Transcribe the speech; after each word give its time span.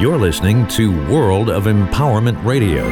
You're 0.00 0.16
listening 0.16 0.66
to 0.68 0.92
World 1.12 1.50
of 1.50 1.64
Empowerment 1.64 2.42
Radio, 2.42 2.86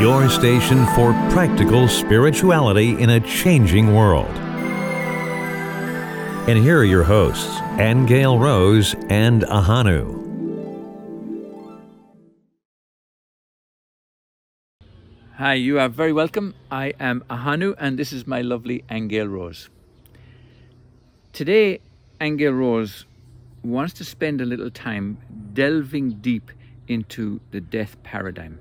your 0.00 0.30
station 0.30 0.86
for 0.94 1.12
practical 1.28 1.86
spirituality 1.86 2.98
in 2.98 3.10
a 3.10 3.20
changing 3.20 3.94
world. 3.94 4.34
And 6.48 6.58
here 6.58 6.78
are 6.78 6.84
your 6.84 7.02
hosts, 7.02 7.60
Angel 7.78 8.38
Rose 8.38 8.94
and 9.10 9.42
Ahanu. 9.42 10.18
Hi, 15.36 15.52
you 15.52 15.78
are 15.78 15.90
very 15.90 16.14
welcome. 16.14 16.54
I 16.70 16.94
am 16.98 17.22
Ahanu, 17.28 17.74
and 17.76 17.98
this 17.98 18.14
is 18.14 18.26
my 18.26 18.40
lovely 18.40 18.82
Angel 18.90 19.26
Rose. 19.26 19.68
Today, 21.34 21.80
Angel 22.18 22.54
Rose 22.54 23.04
wants 23.62 23.92
to 23.94 24.04
spend 24.04 24.40
a 24.40 24.44
little 24.44 24.70
time 24.70 25.18
delving 25.52 26.14
deep 26.20 26.50
into 26.88 27.40
the 27.50 27.60
death 27.60 27.96
paradigm. 28.02 28.58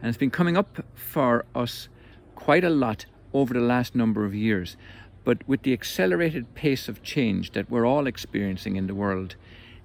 And 0.00 0.08
it's 0.08 0.18
been 0.18 0.30
coming 0.30 0.56
up 0.56 0.84
for 0.94 1.44
us 1.54 1.88
quite 2.34 2.64
a 2.64 2.70
lot 2.70 3.06
over 3.34 3.52
the 3.52 3.60
last 3.60 3.94
number 3.94 4.24
of 4.24 4.34
years. 4.34 4.76
But 5.24 5.46
with 5.48 5.62
the 5.62 5.72
accelerated 5.72 6.54
pace 6.54 6.88
of 6.88 7.02
change 7.02 7.52
that 7.52 7.70
we're 7.70 7.86
all 7.86 8.06
experiencing 8.06 8.76
in 8.76 8.86
the 8.86 8.94
world, 8.94 9.34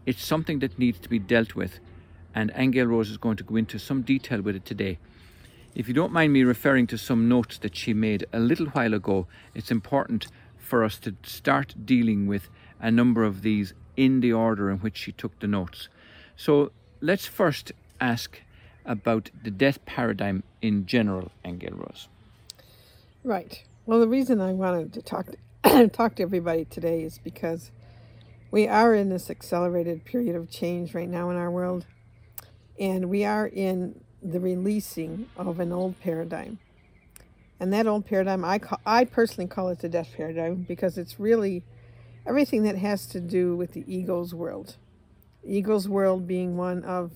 it's 0.06 0.24
something 0.24 0.60
that 0.60 0.78
needs 0.78 1.00
to 1.00 1.10
be 1.10 1.20
dealt 1.20 1.56
with. 1.56 1.80
And 2.36 2.52
Angel 2.56 2.88
Rose 2.88 3.10
is 3.10 3.18
going 3.18 3.38
to 3.38 3.44
go 3.44 3.56
into 3.56 3.80
some 3.80 4.04
detail 4.04 4.42
with 4.42 4.56
it 4.56 4.66
today. 4.66 5.00
If 5.76 5.88
you 5.88 5.94
don't 5.94 6.14
mind 6.14 6.32
me 6.32 6.44
referring 6.44 6.86
to 6.88 6.98
some 6.98 7.28
notes 7.28 7.58
that 7.60 7.76
she 7.76 7.94
made 7.94 8.26
a 8.32 8.40
little 8.40 8.68
while 8.68 8.94
ago, 8.94 9.26
it's 9.56 9.72
important 9.72 10.28
for 10.64 10.84
us 10.84 10.98
to 11.00 11.16
start 11.24 11.76
dealing 11.86 12.26
with 12.28 12.50
a 12.80 12.90
number 12.90 13.24
of 13.24 13.42
these 13.42 13.74
in 13.96 14.22
the 14.22 14.34
order 14.34 14.70
in 14.72 14.80
which 14.80 14.98
she 14.98 15.12
took 15.12 15.38
the 15.40 15.48
notes. 15.48 15.90
So 16.36 16.72
let's 17.02 17.26
first 17.26 17.72
ask 18.00 18.42
about 18.86 19.30
the 19.44 19.52
death 19.52 19.86
paradigm 19.86 20.44
in 20.62 20.86
general, 20.86 21.32
Angel 21.46 21.76
Rose. 21.76 22.08
Right. 23.24 23.64
Well, 23.86 24.00
the 24.00 24.08
reason 24.08 24.42
I 24.42 24.54
wanted 24.54 24.94
to 24.94 25.02
talk 25.02 25.28
to, 25.64 25.88
talk 25.94 26.16
to 26.16 26.24
everybody 26.24 26.66
today 26.66 27.04
is 27.04 27.20
because 27.20 27.72
we 28.52 28.68
are 28.68 28.94
in 28.94 29.10
this 29.10 29.30
accelerated 29.30 30.06
period 30.06 30.36
of 30.36 30.50
change 30.50 30.94
right 30.94 31.10
now 31.10 31.30
in 31.30 31.38
our 31.38 31.52
world, 31.52 31.86
and 32.80 33.10
we 33.10 33.26
are 33.26 33.48
in 33.48 34.04
the 34.22 34.40
releasing 34.40 35.30
of 35.38 35.60
an 35.60 35.72
old 35.72 36.00
paradigm. 36.00 36.60
And 37.64 37.72
that 37.72 37.88
old 37.88 38.06
paradigm, 38.06 38.44
I 38.44 38.60
call, 38.60 38.82
I 38.86 39.06
personally 39.06 39.48
call 39.48 39.70
it 39.70 39.80
the 39.80 39.88
death 39.88 40.10
paradigm 40.18 40.66
because 40.68 40.98
it's 40.98 41.18
really 41.18 41.64
everything 42.28 42.64
that 42.64 42.76
has 42.76 43.06
to 43.06 43.22
do 43.22 43.56
with 43.56 43.72
the 43.72 43.86
ego's 43.88 44.36
world. 44.36 44.76
ego's 45.46 45.88
world 45.88 46.28
being 46.28 46.58
one 46.58 46.84
of 46.84 47.12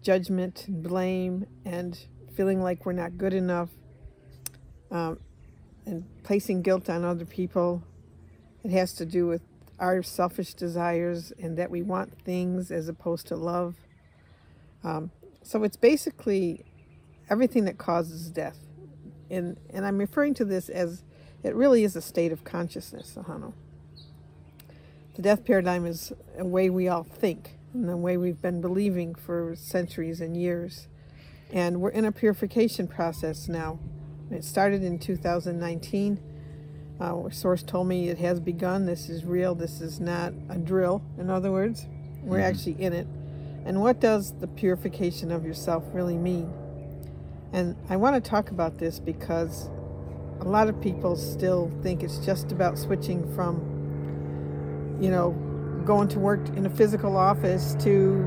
judgment, 0.00 0.66
blame, 0.68 1.44
and 1.64 2.06
feeling 2.36 2.62
like 2.62 2.86
we're 2.86 2.92
not 2.92 3.18
good 3.18 3.34
enough, 3.34 3.70
um, 4.92 5.18
and 5.84 6.04
placing 6.22 6.62
guilt 6.62 6.88
on 6.88 7.04
other 7.04 7.24
people. 7.24 7.82
It 8.62 8.70
has 8.70 8.92
to 8.92 9.04
do 9.04 9.26
with 9.26 9.42
our 9.80 10.04
selfish 10.04 10.54
desires 10.54 11.32
and 11.36 11.56
that 11.56 11.68
we 11.68 11.82
want 11.82 12.16
things 12.22 12.70
as 12.70 12.88
opposed 12.88 13.26
to 13.26 13.34
love. 13.34 13.74
Um, 14.84 15.10
so 15.42 15.64
it's 15.64 15.76
basically 15.76 16.64
everything 17.28 17.64
that 17.64 17.76
causes 17.76 18.30
death. 18.30 18.69
And, 19.30 19.56
and 19.72 19.86
I'm 19.86 19.98
referring 19.98 20.34
to 20.34 20.44
this 20.44 20.68
as 20.68 21.02
it 21.42 21.54
really 21.54 21.84
is 21.84 21.96
a 21.96 22.02
state 22.02 22.32
of 22.32 22.44
consciousness, 22.44 23.16
Ahanu. 23.16 23.52
The 25.16 25.22
death 25.22 25.44
paradigm 25.44 25.86
is 25.86 26.12
a 26.38 26.44
way 26.44 26.70
we 26.70 26.88
all 26.88 27.04
think 27.04 27.56
and 27.72 27.88
the 27.88 27.96
way 27.96 28.16
we've 28.16 28.40
been 28.42 28.60
believing 28.60 29.14
for 29.14 29.54
centuries 29.56 30.20
and 30.20 30.36
years. 30.36 30.88
And 31.52 31.80
we're 31.80 31.90
in 31.90 32.04
a 32.04 32.12
purification 32.12 32.88
process 32.88 33.48
now. 33.48 33.78
It 34.30 34.44
started 34.44 34.82
in 34.82 34.98
2019. 34.98 36.20
Uh, 37.00 37.30
source 37.30 37.62
told 37.62 37.88
me 37.88 38.08
it 38.08 38.18
has 38.18 38.40
begun. 38.40 38.86
This 38.86 39.08
is 39.08 39.24
real. 39.24 39.54
This 39.54 39.80
is 39.80 40.00
not 40.00 40.32
a 40.48 40.58
drill. 40.58 41.02
In 41.18 41.30
other 41.30 41.50
words, 41.50 41.86
we're 42.22 42.38
mm-hmm. 42.38 42.46
actually 42.46 42.82
in 42.82 42.92
it. 42.92 43.06
And 43.64 43.80
what 43.80 44.00
does 44.00 44.32
the 44.40 44.46
purification 44.46 45.30
of 45.30 45.44
yourself 45.44 45.84
really 45.92 46.16
mean? 46.16 46.52
And 47.52 47.76
I 47.88 47.96
want 47.96 48.22
to 48.22 48.30
talk 48.30 48.50
about 48.50 48.78
this 48.78 49.00
because 49.00 49.68
a 50.40 50.44
lot 50.44 50.68
of 50.68 50.80
people 50.80 51.16
still 51.16 51.70
think 51.82 52.02
it's 52.02 52.18
just 52.18 52.52
about 52.52 52.78
switching 52.78 53.32
from 53.34 53.80
you 55.00 55.10
know, 55.10 55.30
going 55.84 56.08
to 56.08 56.18
work 56.18 56.46
in 56.50 56.66
a 56.66 56.70
physical 56.70 57.16
office 57.16 57.74
to 57.80 58.18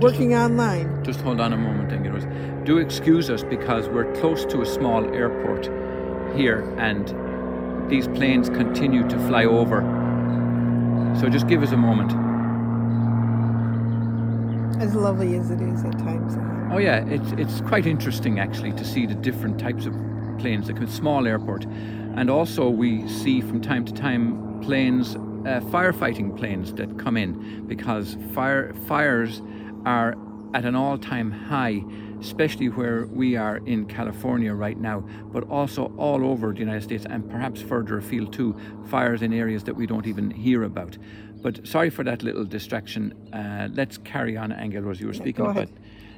working 0.00 0.30
just, 0.30 0.50
online. 0.50 1.04
Just 1.04 1.20
hold 1.20 1.40
on 1.40 1.52
a 1.52 1.56
moment, 1.56 1.90
Ingrid. 1.90 2.64
Do 2.64 2.78
excuse 2.78 3.28
us 3.28 3.44
because 3.44 3.88
we're 3.88 4.12
close 4.14 4.44
to 4.46 4.62
a 4.62 4.66
small 4.66 5.04
airport 5.14 5.66
here 6.34 6.60
and 6.78 7.90
these 7.90 8.08
planes 8.08 8.48
continue 8.48 9.06
to 9.08 9.18
fly 9.28 9.44
over. 9.44 9.82
So 11.20 11.28
just 11.28 11.46
give 11.46 11.62
us 11.62 11.72
a 11.72 11.76
moment. 11.76 12.23
As 14.84 14.94
lovely 14.94 15.34
as 15.36 15.50
it 15.50 15.62
is 15.62 15.82
at 15.82 15.98
times. 15.98 16.36
Oh 16.70 16.76
yeah, 16.76 17.06
it's 17.06 17.32
it's 17.38 17.62
quite 17.62 17.86
interesting 17.86 18.38
actually 18.38 18.72
to 18.72 18.84
see 18.84 19.06
the 19.06 19.14
different 19.14 19.58
types 19.58 19.86
of 19.86 19.94
planes. 20.38 20.68
Like 20.68 20.78
a 20.78 20.86
small 20.86 21.26
airport, 21.26 21.64
and 21.64 22.28
also 22.28 22.68
we 22.68 23.08
see 23.08 23.40
from 23.40 23.62
time 23.62 23.86
to 23.86 23.94
time 23.94 24.60
planes 24.60 25.14
uh, 25.14 25.62
firefighting 25.72 26.36
planes 26.36 26.74
that 26.74 26.98
come 26.98 27.16
in 27.16 27.66
because 27.66 28.18
fire 28.34 28.74
fires 28.86 29.40
are 29.86 30.18
at 30.52 30.66
an 30.66 30.74
all-time 30.74 31.30
high 31.30 31.82
especially 32.24 32.70
where 32.70 33.06
we 33.06 33.36
are 33.36 33.58
in 33.66 33.84
California 33.84 34.54
right 34.54 34.78
now, 34.78 35.04
but 35.30 35.46
also 35.50 35.92
all 35.98 36.24
over 36.24 36.52
the 36.52 36.58
United 36.58 36.82
States 36.82 37.04
and 37.08 37.28
perhaps 37.28 37.60
further 37.60 37.98
afield 37.98 38.32
too, 38.32 38.56
fires 38.88 39.20
in 39.20 39.32
areas 39.32 39.64
that 39.64 39.74
we 39.74 39.86
don't 39.86 40.06
even 40.06 40.30
hear 40.30 40.62
about. 40.62 40.96
But 41.44 41.68
sorry 41.68 41.90
for 41.90 42.02
that 42.04 42.22
little 42.22 42.46
distraction. 42.46 43.12
Uh, 43.30 43.68
let's 43.74 43.98
carry 43.98 44.34
on, 44.34 44.50
Angel 44.50 44.80
Rose. 44.80 44.98
You 44.98 45.08
were 45.08 45.12
speaking 45.12 45.44
about 45.44 45.68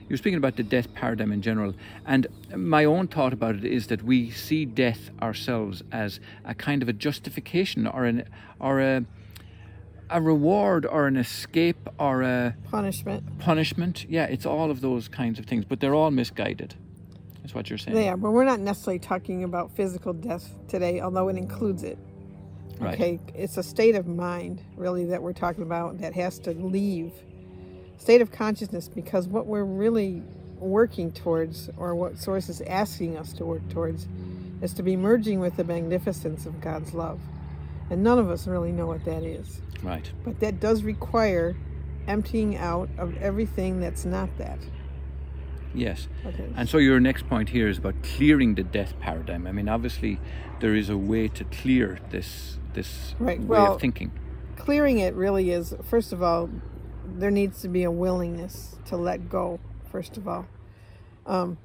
you're 0.09 0.19
speaking 0.19 0.38
about 0.38 0.54
the 0.54 0.62
death 0.62 0.94
paradigm 0.94 1.32
in 1.32 1.42
general. 1.42 1.75
And 2.06 2.28
my 2.54 2.84
own 2.84 3.09
thought 3.09 3.32
about 3.32 3.56
it 3.56 3.65
is 3.65 3.88
that 3.88 4.04
we 4.04 4.31
see 4.31 4.65
death 4.65 5.10
ourselves 5.20 5.82
as 5.91 6.20
a 6.44 6.54
kind 6.54 6.81
of 6.81 6.88
a 6.88 6.92
justification 6.92 7.88
or 7.88 8.04
an 8.04 8.22
or 8.60 8.81
a 8.81 9.04
a 10.10 10.22
reward 10.22 10.86
or 10.86 11.09
an 11.09 11.16
escape 11.16 11.88
or 11.98 12.22
a 12.22 12.54
punishment. 12.70 13.41
Punishment. 13.41 14.06
Yeah, 14.09 14.26
it's 14.26 14.47
all 14.47 14.70
of 14.70 14.81
those 14.81 15.09
kinds 15.09 15.41
of 15.41 15.47
things, 15.47 15.65
but 15.65 15.81
they're 15.81 15.97
all 15.97 16.12
misguided. 16.12 16.76
That's 17.42 17.53
what 17.53 17.69
you're 17.69 17.78
saying. 17.78 17.97
Yeah, 17.97 18.15
but 18.15 18.31
we're 18.31 18.44
not 18.44 18.60
necessarily 18.60 19.00
talking 19.00 19.42
about 19.42 19.75
physical 19.75 20.12
death 20.12 20.48
today, 20.69 21.00
although 21.00 21.26
it 21.28 21.36
includes 21.36 21.82
it. 21.82 21.98
Right. 22.78 22.94
Okay, 22.94 23.20
it's 23.34 23.56
a 23.56 23.62
state 23.62 23.94
of 23.94 24.06
mind 24.06 24.62
really 24.76 25.06
that 25.06 25.22
we're 25.22 25.32
talking 25.32 25.62
about 25.62 25.98
that 25.98 26.14
has 26.14 26.38
to 26.41 26.50
leave 26.53 27.12
state 27.98 28.20
of 28.20 28.31
consciousness 28.31 28.88
because 28.88 29.26
what 29.26 29.47
we're 29.47 29.64
really 29.64 30.22
working 30.59 31.12
towards, 31.12 31.70
or 31.76 31.94
what 31.94 32.19
Source 32.19 32.48
is 32.48 32.60
asking 32.62 33.16
us 33.16 33.32
to 33.34 33.44
work 33.44 33.69
towards, 33.69 34.06
is 34.62 34.72
to 34.75 34.82
be 34.82 34.97
merging 34.97 35.41
with 35.41 35.56
the 35.56 35.65
magnificence 35.65 36.47
of 36.47 36.60
God's 36.60 36.94
love. 36.94 37.20
And 37.91 38.03
none 38.03 38.19
of 38.19 38.31
us 38.31 38.47
really 38.47 38.72
know 38.72 38.86
what 38.86 39.04
that 39.04 39.22
is. 39.22 39.60
Right. 39.82 40.10
But 40.25 40.41
that 40.41 40.60
does 40.60 40.82
require 40.82 41.56
emptying 42.09 42.56
out 42.56 42.88
of 42.98 43.16
everything 43.19 43.81
that's 43.81 44.04
not 44.04 44.28
that. 44.38 44.59
Yes. 45.76 46.09
Okay. 46.25 46.48
And 46.56 46.69
so 46.69 46.78
your 46.78 46.98
next 47.00 47.28
point 47.28 47.50
here 47.50 47.69
is 47.69 47.78
about 47.78 48.03
clearing 48.03 48.54
the 48.54 48.64
death 48.64 48.98
paradigm. 48.98 49.47
I 49.47 49.53
mean, 49.53 49.69
obviously, 49.69 50.19
there 50.60 50.75
is 50.75 50.88
a 50.88 50.97
way 50.97 51.28
to 51.28 51.44
clear 51.44 51.98
this 52.10 52.59
this 52.72 53.14
right. 53.19 53.38
way 53.38 53.47
well, 53.47 53.75
of 53.75 53.81
thinking. 53.81 54.10
Clearing 54.56 54.98
it 54.98 55.15
really 55.15 55.50
is, 55.50 55.75
first 55.84 56.12
of 56.12 56.22
all, 56.22 56.50
there 57.04 57.31
needs 57.31 57.60
to 57.62 57.69
be 57.69 57.82
a 57.84 57.91
willingness 57.91 58.77
to 58.86 58.97
let 58.97 59.28
go, 59.28 59.60
first 59.91 60.16
of 60.16 60.27
all. 60.27 60.47
Um, 61.27 61.59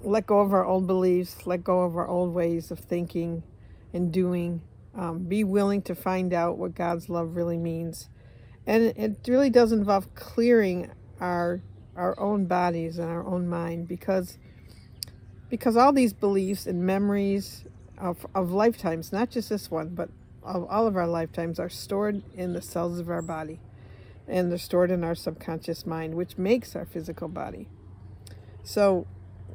let 0.00 0.26
go 0.26 0.40
of 0.40 0.52
our 0.52 0.64
old 0.64 0.86
beliefs, 0.86 1.46
let 1.46 1.62
go 1.62 1.82
of 1.82 1.96
our 1.96 2.08
old 2.08 2.34
ways 2.34 2.70
of 2.70 2.78
thinking 2.78 3.42
and 3.92 4.12
doing. 4.12 4.62
Um, 4.94 5.24
be 5.24 5.42
willing 5.44 5.80
to 5.82 5.94
find 5.94 6.34
out 6.34 6.58
what 6.58 6.74
God's 6.74 7.08
love 7.08 7.36
really 7.36 7.56
means. 7.56 8.10
And 8.66 8.84
it 8.84 9.26
really 9.26 9.48
does 9.50 9.72
involve 9.72 10.14
clearing 10.14 10.90
our 11.18 11.62
our 11.96 12.18
own 12.18 12.46
bodies 12.46 12.98
and 12.98 13.08
our 13.10 13.24
own 13.26 13.48
mind 13.48 13.88
because 13.88 14.38
because 15.48 15.76
all 15.76 15.92
these 15.92 16.14
beliefs 16.14 16.66
and 16.66 16.82
memories 16.82 17.64
of, 17.98 18.26
of 18.34 18.52
lifetimes, 18.52 19.12
not 19.12 19.28
just 19.30 19.50
this 19.50 19.70
one, 19.70 19.90
but 19.90 20.08
of 20.42 20.66
all 20.70 20.86
of 20.86 20.96
our 20.96 21.06
lifetimes, 21.06 21.60
are 21.60 21.68
stored 21.68 22.22
in 22.34 22.54
the 22.54 22.62
cells 22.62 22.98
of 22.98 23.10
our 23.10 23.20
body 23.20 23.60
and 24.26 24.50
they're 24.50 24.58
stored 24.58 24.90
in 24.90 25.04
our 25.04 25.14
subconscious 25.14 25.84
mind, 25.84 26.14
which 26.14 26.38
makes 26.38 26.74
our 26.74 26.86
physical 26.86 27.28
body. 27.28 27.68
So, 28.64 29.06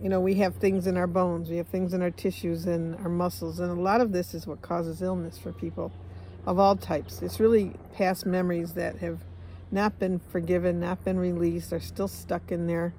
you 0.01 0.07
know, 0.09 0.19
we 0.19 0.35
have 0.35 0.57
things 0.57 0.85
in 0.85 0.97
our 0.97 1.07
bones, 1.07 1.49
we 1.49 1.57
have 1.57 1.67
things 1.67 1.93
in 1.93 2.01
our 2.03 2.11
tissues 2.11 2.67
and 2.67 2.95
our 2.97 3.09
muscles, 3.09 3.59
and 3.59 3.71
a 3.71 3.81
lot 3.81 3.99
of 3.99 4.11
this 4.11 4.33
is 4.33 4.45
what 4.45 4.61
causes 4.61 5.01
illness 5.01 5.39
for 5.39 5.51
people 5.51 5.91
of 6.45 6.59
all 6.59 6.75
types. 6.75 7.21
It's 7.21 7.39
really 7.39 7.73
past 7.95 8.25
memories 8.25 8.73
that 8.73 8.99
have 8.99 9.21
not 9.71 9.99
been 9.99 10.19
forgiven, 10.19 10.79
not 10.79 11.03
been 11.03 11.19
released, 11.19 11.73
are 11.73 11.79
still 11.79 12.07
stuck 12.07 12.51
in 12.51 12.67
there. 12.67 12.93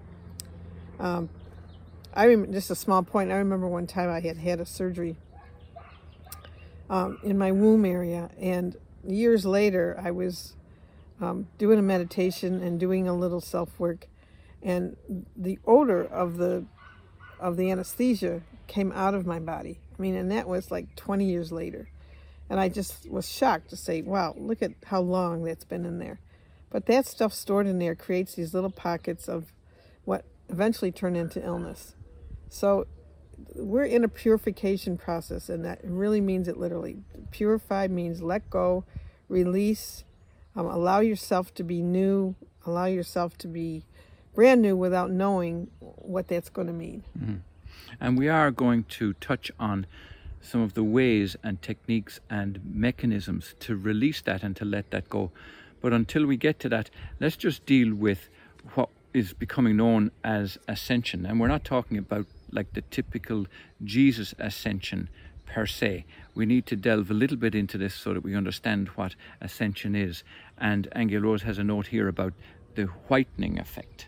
Um, 0.99 1.29
I 2.15 2.25
remember 2.25 2.53
just 2.53 2.71
a 2.71 2.75
small 2.75 3.03
point. 3.03 3.31
I 3.31 3.37
remember 3.37 3.69
one 3.69 3.87
time 3.87 4.11
I 4.11 4.21
had 4.21 4.39
had 4.39 4.61
a 4.61 4.67
surgery 4.67 5.17
um, 6.91 7.19
in 7.23 7.39
my 7.39 7.53
womb 7.53 7.85
area, 7.85 8.31
and 8.39 8.77
years 9.07 9.47
later 9.47 9.99
I 10.03 10.11
was 10.11 10.55
um, 11.21 11.49
doing 11.59 11.79
a 11.79 11.83
meditation 11.83 12.63
and 12.63 12.79
doing 12.81 13.09
a 13.09 13.15
little 13.15 13.41
self 13.41 13.79
work, 13.79 14.07
and 14.63 14.97
the 15.37 15.59
odor 15.67 16.05
of 16.05 16.37
the 16.37 16.65
of 17.39 17.57
the 17.57 17.71
anesthesia 17.71 18.43
came 18.67 18.93
out 18.93 19.15
of 19.15 19.27
my 19.27 19.39
body. 19.39 19.79
I 19.99 20.03
mean, 20.03 20.15
and 20.15 20.31
that 20.31 20.49
was 20.49 20.71
like 20.71 20.95
20 20.97 21.25
years 21.25 21.53
later. 21.53 21.89
And 22.51 22.59
I 22.59 22.69
just 22.69 23.09
was 23.09 23.31
shocked 23.31 23.71
to 23.71 23.77
say, 23.77 24.03
wow, 24.03 24.35
look 24.37 24.63
at 24.63 24.73
how 24.87 25.01
long 25.01 25.45
that's 25.45 25.65
been 25.65 25.85
in 25.85 25.99
there. 25.99 26.19
But 26.71 26.87
that 26.87 27.07
stuff 27.07 27.33
stored 27.33 27.67
in 27.67 27.79
there 27.79 27.95
creates 27.95 28.35
these 28.35 28.53
little 28.55 28.71
pockets 28.71 29.29
of 29.29 29.53
what 30.05 30.25
eventually 30.49 30.93
turn 30.93 31.17
into 31.17 31.45
illness. 31.45 31.95
So 32.49 32.87
we're 33.55 33.85
in 33.85 34.05
a 34.05 34.09
purification 34.09 34.97
process, 34.97 35.49
and 35.49 35.65
that 35.65 35.81
really 35.85 36.21
means 36.21 36.49
it 36.49 36.57
literally. 36.57 36.99
Purify 37.31 37.89
means 37.89 38.23
let 38.23 38.51
go, 38.51 38.85
release, 39.29 40.05
um, 40.57 40.67
allow 40.67 41.01
yourself 41.01 41.55
to 41.55 41.63
be 41.63 41.83
new, 41.83 42.35
allow 42.67 42.87
yourself 42.87 43.39
to 43.39 43.49
be 43.49 43.85
brand 44.35 44.63
new 44.63 44.77
without 44.77 45.11
knowing 45.11 45.71
what 45.81 46.29
that's 46.29 46.49
going 46.49 46.67
to 46.67 46.73
mean. 46.73 47.05
Mm-hmm. 47.19 47.37
And 48.01 48.19
we 48.19 48.29
are 48.29 48.51
going 48.51 48.85
to 48.85 49.15
touch 49.15 49.51
on 49.59 49.87
some 50.41 50.61
of 50.61 50.75
the 50.75 50.85
ways 50.85 51.37
and 51.43 51.61
techniques 51.61 52.21
and 52.31 52.61
mechanisms 52.65 53.55
to 53.61 53.77
release 53.77 54.21
that 54.23 54.43
and 54.43 54.55
to 54.57 54.65
let 54.65 54.91
that 54.91 55.09
go. 55.09 55.31
But 55.81 55.93
until 55.93 56.27
we 56.27 56.37
get 56.37 56.59
to 56.61 56.69
that, 56.71 56.91
let's 57.21 57.37
just 57.37 57.65
deal 57.67 57.95
with 57.95 58.29
what 58.75 58.89
is 59.15 59.33
becoming 59.33 59.77
known 59.77 60.11
as 60.23 60.59
ascension. 60.69 61.25
And 61.27 61.41
we're 61.41 61.49
not 61.49 61.65
talking 61.65 61.99
about 61.99 62.27
like 62.51 62.73
the 62.73 62.83
typical 62.83 63.47
Jesus 63.85 64.35
ascension 64.39 65.09
per 65.47 65.67
se. 65.67 66.05
We 66.35 66.47
need 66.47 66.67
to 66.67 66.77
delve 66.77 67.11
a 67.11 67.15
little 67.15 67.37
bit 67.37 67.55
into 67.55 67.79
this 67.79 67.95
so 67.95 68.15
that 68.15 68.23
we 68.23 68.37
understand 68.37 68.89
what 68.89 69.15
ascension 69.41 69.95
is. 69.95 70.23
And 70.57 70.89
Angel 70.95 71.23
Rose 71.23 71.43
has 71.43 71.59
a 71.59 71.65
note 71.65 71.89
here 71.89 72.09
about 72.09 72.35
the 72.75 72.85
whitening 73.09 73.59
effect. 73.59 74.07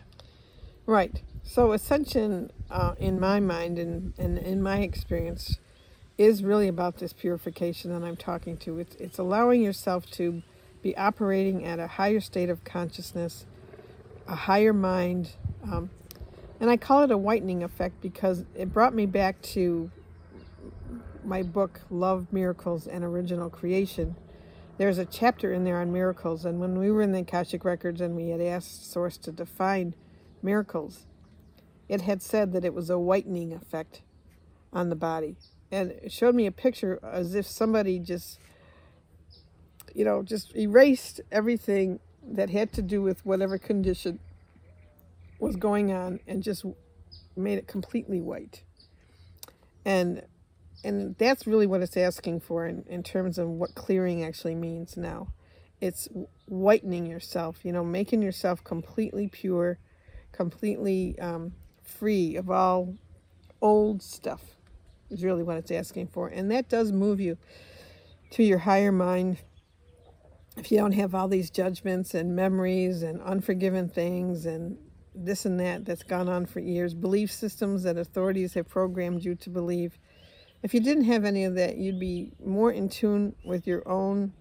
Right. 0.85 1.21
So 1.43 1.71
ascension, 1.71 2.51
uh, 2.69 2.95
in 2.99 3.19
my 3.19 3.39
mind 3.39 3.79
and, 3.79 4.13
and 4.17 4.37
in 4.37 4.61
my 4.61 4.79
experience, 4.79 5.57
is 6.17 6.43
really 6.43 6.67
about 6.67 6.97
this 6.97 7.13
purification 7.13 7.91
that 7.91 8.05
I'm 8.05 8.15
talking 8.15 8.57
to. 8.57 8.79
It's, 8.79 8.95
it's 8.95 9.17
allowing 9.17 9.61
yourself 9.61 10.09
to 10.11 10.43
be 10.81 10.95
operating 10.97 11.65
at 11.65 11.79
a 11.79 11.87
higher 11.87 12.19
state 12.19 12.49
of 12.49 12.63
consciousness, 12.63 13.45
a 14.27 14.35
higher 14.35 14.73
mind. 14.73 15.35
Um, 15.63 15.89
and 16.59 16.69
I 16.69 16.77
call 16.77 17.03
it 17.03 17.11
a 17.11 17.17
whitening 17.17 17.63
effect 17.63 18.01
because 18.01 18.45
it 18.55 18.73
brought 18.73 18.93
me 18.93 19.05
back 19.05 19.41
to 19.41 19.91
my 21.23 21.43
book, 21.43 21.81
Love, 21.89 22.27
Miracles, 22.31 22.87
and 22.87 23.03
Original 23.03 23.49
Creation. 23.49 24.15
There's 24.77 24.97
a 24.97 25.05
chapter 25.05 25.53
in 25.53 25.63
there 25.63 25.79
on 25.79 25.91
miracles. 25.91 26.45
And 26.45 26.59
when 26.59 26.79
we 26.79 26.89
were 26.89 27.01
in 27.01 27.11
the 27.11 27.19
Akashic 27.19 27.63
Records 27.63 28.01
and 28.01 28.15
we 28.15 28.29
had 28.29 28.41
asked 28.41 28.91
Source 28.91 29.17
to 29.17 29.31
define 29.31 29.93
miracles, 30.41 31.05
it 31.87 32.01
had 32.01 32.21
said 32.21 32.53
that 32.53 32.65
it 32.65 32.73
was 32.73 32.89
a 32.89 32.97
whitening 32.97 33.53
effect 33.53 34.01
on 34.73 34.89
the 34.89 34.95
body. 34.95 35.35
And 35.71 35.91
it 35.91 36.11
showed 36.11 36.35
me 36.35 36.45
a 36.45 36.51
picture 36.51 36.99
as 37.03 37.35
if 37.35 37.45
somebody 37.45 37.99
just 37.99 38.39
you 39.95 40.05
know, 40.05 40.23
just 40.23 40.55
erased 40.55 41.21
everything 41.31 41.99
that 42.23 42.49
had 42.49 42.71
to 42.73 42.81
do 42.81 43.01
with 43.01 43.25
whatever 43.25 43.57
condition 43.57 44.19
was 45.39 45.55
going 45.55 45.91
on 45.91 46.19
and 46.27 46.43
just 46.43 46.65
made 47.35 47.57
it 47.57 47.67
completely 47.67 48.21
white. 48.21 48.63
And 49.85 50.23
and 50.83 51.15
that's 51.17 51.45
really 51.45 51.67
what 51.67 51.81
it's 51.81 51.95
asking 51.95 52.39
for 52.39 52.65
in, 52.65 52.83
in 52.87 53.03
terms 53.03 53.37
of 53.37 53.47
what 53.47 53.75
clearing 53.75 54.23
actually 54.23 54.55
means 54.55 54.97
now. 54.97 55.27
It's 55.79 56.07
whitening 56.47 57.05
yourself, 57.05 57.63
you 57.63 57.71
know, 57.71 57.83
making 57.83 58.21
yourself 58.23 58.63
completely 58.63 59.27
pure, 59.27 59.77
completely 60.31 61.19
um, 61.19 61.53
free 61.83 62.35
of 62.35 62.49
all 62.49 62.95
old 63.61 64.01
stuff 64.01 64.41
is 65.11 65.23
really 65.23 65.43
what 65.43 65.57
it's 65.57 65.71
asking 65.71 66.07
for. 66.07 66.27
And 66.27 66.49
that 66.51 66.69
does 66.69 66.91
move 66.91 67.19
you 67.19 67.37
to 68.31 68.43
your 68.43 68.59
higher 68.59 68.91
mind 68.91 69.37
if 70.61 70.71
you 70.71 70.77
don't 70.77 70.91
have 70.91 71.15
all 71.15 71.27
these 71.27 71.49
judgments 71.49 72.13
and 72.13 72.35
memories 72.35 73.01
and 73.01 73.19
unforgiven 73.23 73.89
things 73.89 74.45
and 74.45 74.77
this 75.15 75.43
and 75.43 75.59
that 75.59 75.85
that's 75.85 76.03
gone 76.03 76.29
on 76.29 76.45
for 76.45 76.59
years, 76.59 76.93
belief 76.93 77.31
systems 77.31 77.81
that 77.81 77.97
authorities 77.97 78.53
have 78.53 78.69
programmed 78.69 79.25
you 79.25 79.33
to 79.33 79.49
believe, 79.49 79.97
if 80.61 80.71
you 80.75 80.79
didn't 80.79 81.05
have 81.05 81.25
any 81.25 81.45
of 81.45 81.55
that, 81.55 81.77
you'd 81.77 81.99
be 81.99 82.33
more 82.45 82.71
in 82.71 82.89
tune 82.89 83.33
with 83.43 83.65
your 83.65 83.81
own 83.89 84.33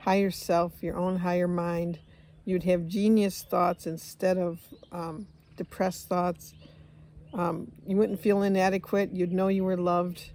higher 0.00 0.30
self, 0.30 0.82
your 0.82 0.96
own 0.96 1.18
higher 1.18 1.46
mind. 1.46 1.98
You'd 2.46 2.64
have 2.64 2.86
genius 2.86 3.42
thoughts 3.42 3.86
instead 3.86 4.38
of 4.38 4.60
um, 4.90 5.26
depressed 5.58 6.08
thoughts. 6.08 6.54
Um, 7.34 7.70
you 7.86 7.98
wouldn't 7.98 8.20
feel 8.20 8.40
inadequate. 8.40 9.10
You'd 9.12 9.32
know 9.32 9.48
you 9.48 9.64
were 9.64 9.76
loved. 9.76 10.30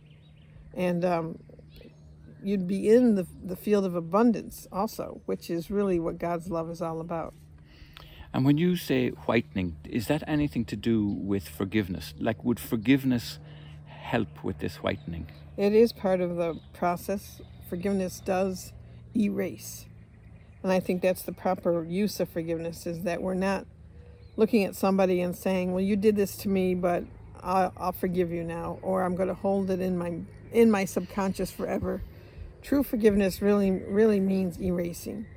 And 0.76 1.04
um, 1.04 1.40
you'd 2.46 2.68
be 2.68 2.90
in 2.90 3.16
the, 3.16 3.26
the 3.44 3.56
field 3.56 3.86
of 3.86 3.96
abundance 3.96 4.68
also, 4.72 5.22
which 5.26 5.50
is 5.50 5.72
really 5.72 6.00
what 6.00 6.20
God's 6.20 6.50
love 6.50 6.70
is 6.70 6.82
all 6.82 7.02
about. 7.02 7.34
And 8.34 8.46
when 8.46 8.58
you 8.58 8.76
say 8.76 9.10
whitening, 9.10 9.78
is 9.84 10.08
that 10.08 10.24
anything 10.28 10.64
to 10.66 10.76
do 10.76 11.08
with 11.08 11.50
forgiveness? 11.50 12.14
Like, 12.20 12.44
would 12.44 12.60
forgiveness 12.60 13.40
help 13.88 14.44
with 14.44 14.60
this 14.60 14.76
whitening? 14.76 15.28
It 15.58 15.74
is 15.74 15.92
part 15.92 16.22
of 16.22 16.36
the 16.36 16.60
process. 16.74 17.42
Forgiveness 17.68 18.20
does 18.20 18.74
erase. 19.16 19.86
And 20.62 20.72
I 20.72 20.80
think 20.80 21.02
that's 21.02 21.24
the 21.24 21.32
proper 21.32 21.84
use 21.84 22.20
of 22.20 22.30
forgiveness 22.30 22.86
is 22.86 23.04
that 23.04 23.22
we're 23.22 23.34
not 23.34 23.66
looking 24.36 24.66
at 24.66 24.76
somebody 24.76 25.22
and 25.22 25.36
saying, 25.36 25.72
well, 25.72 25.84
you 25.84 25.96
did 25.96 26.16
this 26.16 26.36
to 26.38 26.50
me, 26.50 26.76
but 26.76 27.06
I'll, 27.42 27.74
I'll 27.78 27.92
forgive 27.92 28.32
you 28.32 28.44
now, 28.44 28.80
or 28.82 29.04
I'm 29.04 29.16
going 29.16 29.30
to 29.30 29.36
hold 29.36 29.72
it 29.72 29.80
in 29.80 29.98
my 29.98 30.20
in 30.52 30.72
my 30.72 30.86
subconscious 30.86 31.52
forever 31.52 32.02
true 32.66 32.82
forgiveness 32.82 33.44
really 33.44 33.70
really 33.72 34.20
means 34.20 34.60
erasing. 34.60 35.28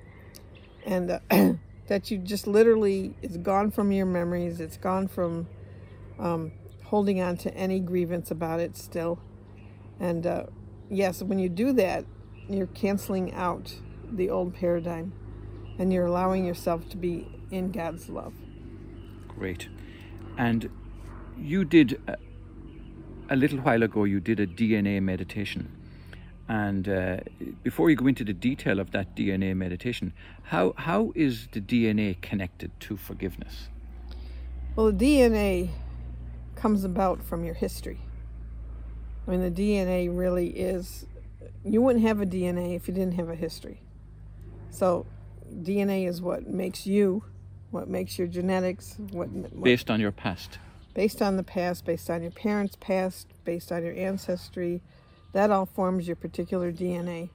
And 0.87 1.11
uh, 1.11 1.21
that 1.89 2.11
you 2.11 2.17
just 2.17 2.47
literally 2.47 3.15
it's 3.21 3.37
gone 3.37 3.71
from 3.71 3.93
your 3.93 4.07
memories 4.07 4.61
it's 4.61 4.79
gone 4.79 5.09
from 5.09 5.47
um, 6.19 6.53
holding 6.85 7.21
on 7.21 7.37
to 7.37 7.55
any 7.55 7.81
grievance 7.81 8.31
about 8.31 8.61
it 8.61 8.77
still. 8.77 9.21
And 10.01 10.27
uh, 10.27 10.45
yes 10.89 11.23
when 11.23 11.39
you 11.39 11.51
do 11.51 11.73
that 11.75 12.07
you're 12.49 12.67
canceling 12.69 13.35
out 13.35 13.75
the 14.11 14.31
old 14.31 14.55
paradigm 14.55 15.13
and 15.79 15.93
you're 15.93 16.07
allowing 16.07 16.47
yourself 16.47 16.89
to 16.89 16.97
be 16.97 17.29
in 17.51 17.71
god's 17.71 18.09
love. 18.09 18.33
Great. 19.29 19.69
And 20.39 20.71
you 21.37 21.67
did 21.67 22.01
uh, 22.09 22.17
a 23.29 23.37
little 23.37 23.59
while 23.59 23.83
ago 23.83 24.05
you 24.05 24.19
did 24.19 24.41
a 24.41 24.47
dna 24.47 25.03
meditation 25.03 25.78
and 26.49 26.89
uh, 26.89 27.19
before 27.63 27.91
you 27.91 27.97
go 27.97 28.07
into 28.07 28.25
the 28.25 28.33
detail 28.33 28.81
of 28.81 28.91
that 28.93 29.15
DNA 29.15 29.55
meditation, 29.55 30.15
how, 30.45 30.73
how 30.77 31.13
is 31.15 31.49
the 31.53 31.61
DNA 31.61 32.21
connected 32.23 32.71
to 32.81 32.97
forgiveness? 32.97 33.69
Well, 34.75 34.91
the 34.91 34.93
DNA 34.93 35.71
comes 36.55 36.85
about 36.85 37.23
from 37.23 37.45
your 37.45 37.55
history. 37.55 38.01
I 39.27 39.33
mean, 39.33 39.43
the 39.43 39.51
DNA 39.51 40.09
really 40.11 40.49
is, 40.49 41.05
you 41.65 41.83
wouldn't 41.83 42.05
have 42.05 42.23
a 42.23 42.27
DNA 42.27 42.75
if 42.75 42.89
you 42.89 42.95
didn't 42.95 43.15
have 43.15 43.29
a 43.29 43.35
history. 43.35 43.83
So, 44.71 45.05
DNA 45.53 46.09
is 46.09 46.23
what 46.23 46.47
makes 46.47 46.87
you, 46.87 47.25
what 47.71 47.89
makes 47.89 48.19
your 48.19 48.27
genetics, 48.27 48.97
what, 49.11 49.29
what 49.29 49.65
based 49.65 49.91
on 49.91 50.01
your 50.01 50.13
past. 50.13 50.59
Based 50.95 51.21
on 51.21 51.37
the 51.37 51.43
past, 51.43 51.85
based 51.85 52.09
on 52.09 52.23
your 52.23 52.31
parents' 52.31 52.77
past, 52.81 53.29
based 53.45 53.71
on 53.71 53.85
your 53.85 53.95
ancestry, 53.95 54.81
that 55.33 55.51
all 55.51 55.67
forms 55.67 56.07
your 56.07 56.17
particular 56.17 56.73
DNA. 56.73 57.31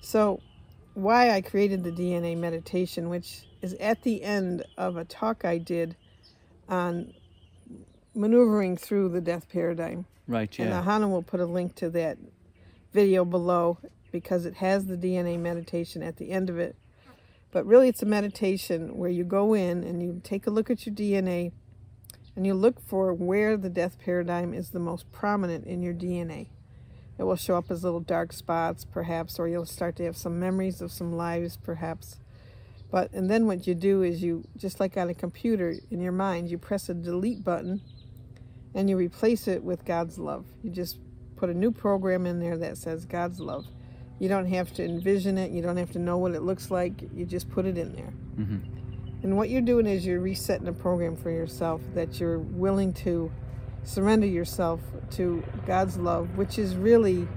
So, 0.00 0.40
why 0.94 1.30
I 1.30 1.42
created 1.42 1.84
the 1.84 1.92
DNA 1.92 2.36
meditation, 2.36 3.08
which 3.10 3.46
is 3.60 3.74
at 3.74 4.02
the 4.02 4.22
end 4.22 4.64
of 4.78 4.96
a 4.96 5.04
talk 5.04 5.44
I 5.44 5.58
did 5.58 5.96
on 6.68 7.12
maneuvering 8.14 8.76
through 8.76 9.10
the 9.10 9.20
death 9.20 9.48
paradigm. 9.48 10.06
Right, 10.26 10.58
yeah. 10.58 10.66
And 10.66 10.86
Ahanu 10.86 11.10
will 11.10 11.22
put 11.22 11.40
a 11.40 11.46
link 11.46 11.74
to 11.76 11.90
that 11.90 12.18
video 12.92 13.24
below 13.24 13.78
because 14.10 14.46
it 14.46 14.54
has 14.54 14.86
the 14.86 14.96
DNA 14.96 15.38
meditation 15.38 16.02
at 16.02 16.16
the 16.16 16.30
end 16.30 16.48
of 16.48 16.58
it. 16.58 16.76
But 17.52 17.66
really, 17.66 17.88
it's 17.88 18.02
a 18.02 18.06
meditation 18.06 18.96
where 18.96 19.10
you 19.10 19.24
go 19.24 19.54
in 19.54 19.84
and 19.84 20.02
you 20.02 20.20
take 20.24 20.46
a 20.46 20.50
look 20.50 20.70
at 20.70 20.86
your 20.86 20.94
DNA 20.94 21.52
and 22.34 22.46
you 22.46 22.54
look 22.54 22.80
for 22.80 23.14
where 23.14 23.56
the 23.56 23.70
death 23.70 23.98
paradigm 23.98 24.52
is 24.52 24.70
the 24.70 24.78
most 24.78 25.10
prominent 25.12 25.66
in 25.66 25.82
your 25.82 25.94
DNA. 25.94 26.48
It 27.18 27.24
will 27.24 27.36
show 27.36 27.56
up 27.56 27.70
as 27.70 27.82
little 27.82 28.00
dark 28.00 28.32
spots, 28.32 28.84
perhaps, 28.84 29.38
or 29.38 29.48
you'll 29.48 29.66
start 29.66 29.96
to 29.96 30.04
have 30.04 30.16
some 30.16 30.38
memories 30.38 30.80
of 30.80 30.92
some 30.92 31.12
lives, 31.12 31.56
perhaps. 31.56 32.18
But 32.90 33.12
and 33.12 33.30
then 33.30 33.46
what 33.46 33.66
you 33.66 33.74
do 33.74 34.02
is 34.02 34.22
you 34.22 34.44
just 34.56 34.80
like 34.80 34.96
on 34.96 35.08
a 35.08 35.14
computer 35.14 35.74
in 35.90 36.00
your 36.00 36.12
mind, 36.12 36.50
you 36.50 36.58
press 36.58 36.88
a 36.88 36.94
delete 36.94 37.42
button 37.42 37.80
and 38.74 38.90
you 38.90 38.96
replace 38.96 39.48
it 39.48 39.64
with 39.64 39.84
God's 39.84 40.18
love. 40.18 40.44
You 40.62 40.70
just 40.70 40.98
put 41.36 41.50
a 41.50 41.54
new 41.54 41.72
program 41.72 42.26
in 42.26 42.38
there 42.38 42.56
that 42.58 42.76
says 42.76 43.04
God's 43.04 43.40
love. 43.40 43.66
You 44.18 44.28
don't 44.28 44.46
have 44.46 44.72
to 44.74 44.84
envision 44.84 45.36
it. 45.36 45.50
You 45.50 45.62
don't 45.62 45.76
have 45.76 45.92
to 45.92 45.98
know 45.98 46.18
what 46.18 46.32
it 46.32 46.42
looks 46.42 46.70
like. 46.70 47.02
You 47.14 47.26
just 47.26 47.50
put 47.50 47.66
it 47.66 47.76
in 47.76 47.94
there. 47.94 48.12
Mm-hmm. 48.38 48.76
And 49.22 49.36
what 49.36 49.50
you're 49.50 49.62
doing 49.62 49.86
is 49.86 50.06
you're 50.06 50.20
resetting 50.20 50.68
a 50.68 50.72
program 50.72 51.16
for 51.16 51.30
yourself 51.30 51.80
that 51.94 52.20
you're 52.20 52.38
willing 52.38 52.92
to 52.94 53.30
surrender 53.86 54.26
yourself 54.26 54.80
to 55.12 55.42
God's 55.66 55.96
love, 55.96 56.36
which 56.36 56.58
is 56.58 56.76
really 56.76 57.28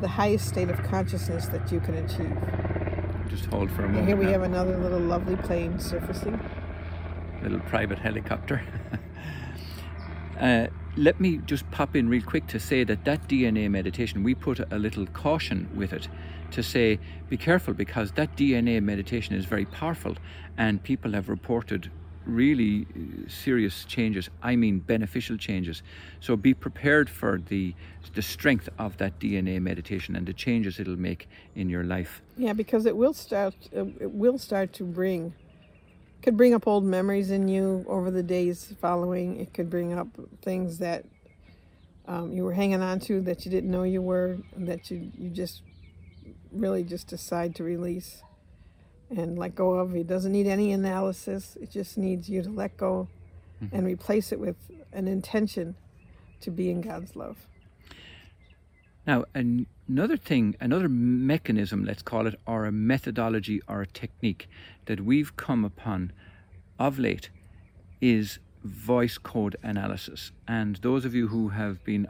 the 0.00 0.08
highest 0.08 0.48
state 0.48 0.68
of 0.68 0.82
consciousness 0.82 1.46
that 1.46 1.70
you 1.72 1.80
can 1.80 1.94
achieve. 1.94 2.36
Just 3.28 3.46
hold 3.46 3.70
for 3.70 3.84
a 3.84 3.88
And 3.88 3.94
moment. 3.94 4.08
here 4.08 4.16
we 4.16 4.26
now. 4.26 4.32
have 4.32 4.42
another 4.42 4.76
little 4.76 5.00
lovely 5.00 5.36
plane 5.36 5.78
surfacing. 5.78 6.40
little 7.42 7.60
private 7.60 7.98
helicopter. 8.00 8.62
uh, 10.40 10.66
let 10.96 11.20
me 11.20 11.38
just 11.38 11.70
pop 11.70 11.94
in 11.94 12.08
real 12.08 12.22
quick 12.22 12.46
to 12.48 12.58
say 12.58 12.82
that 12.84 13.04
that 13.04 13.28
DNA 13.28 13.70
meditation, 13.70 14.22
we 14.24 14.34
put 14.34 14.60
a 14.72 14.78
little 14.78 15.06
caution 15.06 15.68
with 15.74 15.92
it 15.92 16.08
to 16.52 16.62
say, 16.62 16.98
be 17.28 17.36
careful 17.36 17.74
because 17.74 18.12
that 18.12 18.36
DNA 18.36 18.82
meditation 18.82 19.34
is 19.34 19.44
very 19.44 19.66
powerful 19.66 20.16
and 20.58 20.82
people 20.82 21.12
have 21.12 21.28
reported 21.28 21.90
really 22.26 22.86
uh, 22.94 23.28
serious 23.28 23.84
changes 23.84 24.28
i 24.42 24.56
mean 24.56 24.78
beneficial 24.80 25.36
changes 25.36 25.82
so 26.20 26.36
be 26.36 26.52
prepared 26.52 27.08
for 27.08 27.40
the 27.48 27.74
the 28.14 28.22
strength 28.22 28.68
of 28.78 28.96
that 28.96 29.18
dna 29.20 29.60
meditation 29.60 30.16
and 30.16 30.26
the 30.26 30.32
changes 30.32 30.80
it'll 30.80 30.98
make 30.98 31.28
in 31.54 31.68
your 31.68 31.84
life 31.84 32.22
Yeah, 32.36 32.52
because 32.52 32.86
it 32.86 32.96
will 32.96 33.14
start. 33.14 33.54
It 33.72 34.10
will 34.12 34.38
start 34.38 34.72
to 34.74 34.84
bring. 34.84 35.34
Could 36.22 36.36
bring 36.36 36.54
up 36.54 36.66
old 36.66 36.84
memories 36.84 37.30
in 37.30 37.48
you 37.48 37.84
over 37.88 38.10
the 38.10 38.22
days 38.22 38.74
following. 38.80 39.40
It 39.40 39.54
could 39.54 39.70
bring 39.70 39.92
up 39.92 40.08
things 40.42 40.78
that 40.78 41.04
um, 42.06 42.32
you 42.32 42.44
were 42.44 42.52
hanging 42.52 42.82
on 42.82 43.00
to 43.00 43.20
that 43.22 43.44
you 43.44 43.50
didn't 43.50 43.70
know 43.70 43.84
you 43.84 44.02
were, 44.02 44.38
that 44.56 44.90
you 44.90 45.10
you 45.18 45.30
just 45.30 45.62
really 46.52 46.84
just 46.84 47.08
decide 47.08 47.54
to 47.56 47.64
release 47.64 48.22
and 49.10 49.38
let 49.38 49.54
go 49.54 49.74
of. 49.74 49.94
It 49.94 50.06
doesn't 50.06 50.32
need 50.32 50.46
any 50.46 50.72
analysis. 50.72 51.56
It 51.60 51.70
just 51.70 51.96
needs 51.96 52.28
you 52.28 52.42
to 52.42 52.50
let 52.50 52.76
go 52.76 53.08
mm-hmm. 53.62 53.74
and 53.74 53.86
replace 53.86 54.32
it 54.32 54.40
with 54.40 54.56
an 54.92 55.08
intention 55.08 55.76
to 56.40 56.50
be 56.50 56.70
in 56.70 56.80
God's 56.80 57.16
love. 57.16 57.46
Now, 59.06 59.24
an- 59.34 59.66
another 59.88 60.16
thing, 60.16 60.56
another 60.60 60.88
mechanism, 60.88 61.84
let's 61.84 62.02
call 62.02 62.26
it, 62.26 62.38
or 62.46 62.64
a 62.64 62.72
methodology 62.72 63.62
or 63.68 63.82
a 63.82 63.86
technique 63.86 64.48
that 64.86 65.00
we've 65.00 65.36
come 65.36 65.64
upon 65.64 66.12
of 66.78 66.98
late 66.98 67.30
is 68.00 68.38
voice 68.64 69.16
code 69.16 69.56
analysis. 69.62 70.32
And 70.48 70.76
those 70.76 71.04
of 71.04 71.14
you 71.14 71.28
who 71.28 71.50
have 71.50 71.84
been 71.84 72.08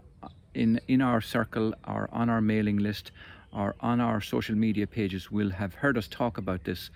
in, 0.55 0.81
in 0.89 1.03
our 1.03 1.21
circle 1.21 1.75
or 1.87 2.09
on 2.13 2.31
our 2.31 2.41
mailing 2.41 2.79
list 2.79 3.13
or 3.53 3.75
on 3.81 4.01
our 4.01 4.21
social 4.21 4.55
media 4.55 4.87
pages 4.87 5.31
will 5.31 5.51
have 5.51 5.75
heard 5.75 5.97
us 5.97 6.09
talk 6.09 6.39
about 6.39 6.65
this 6.65 6.91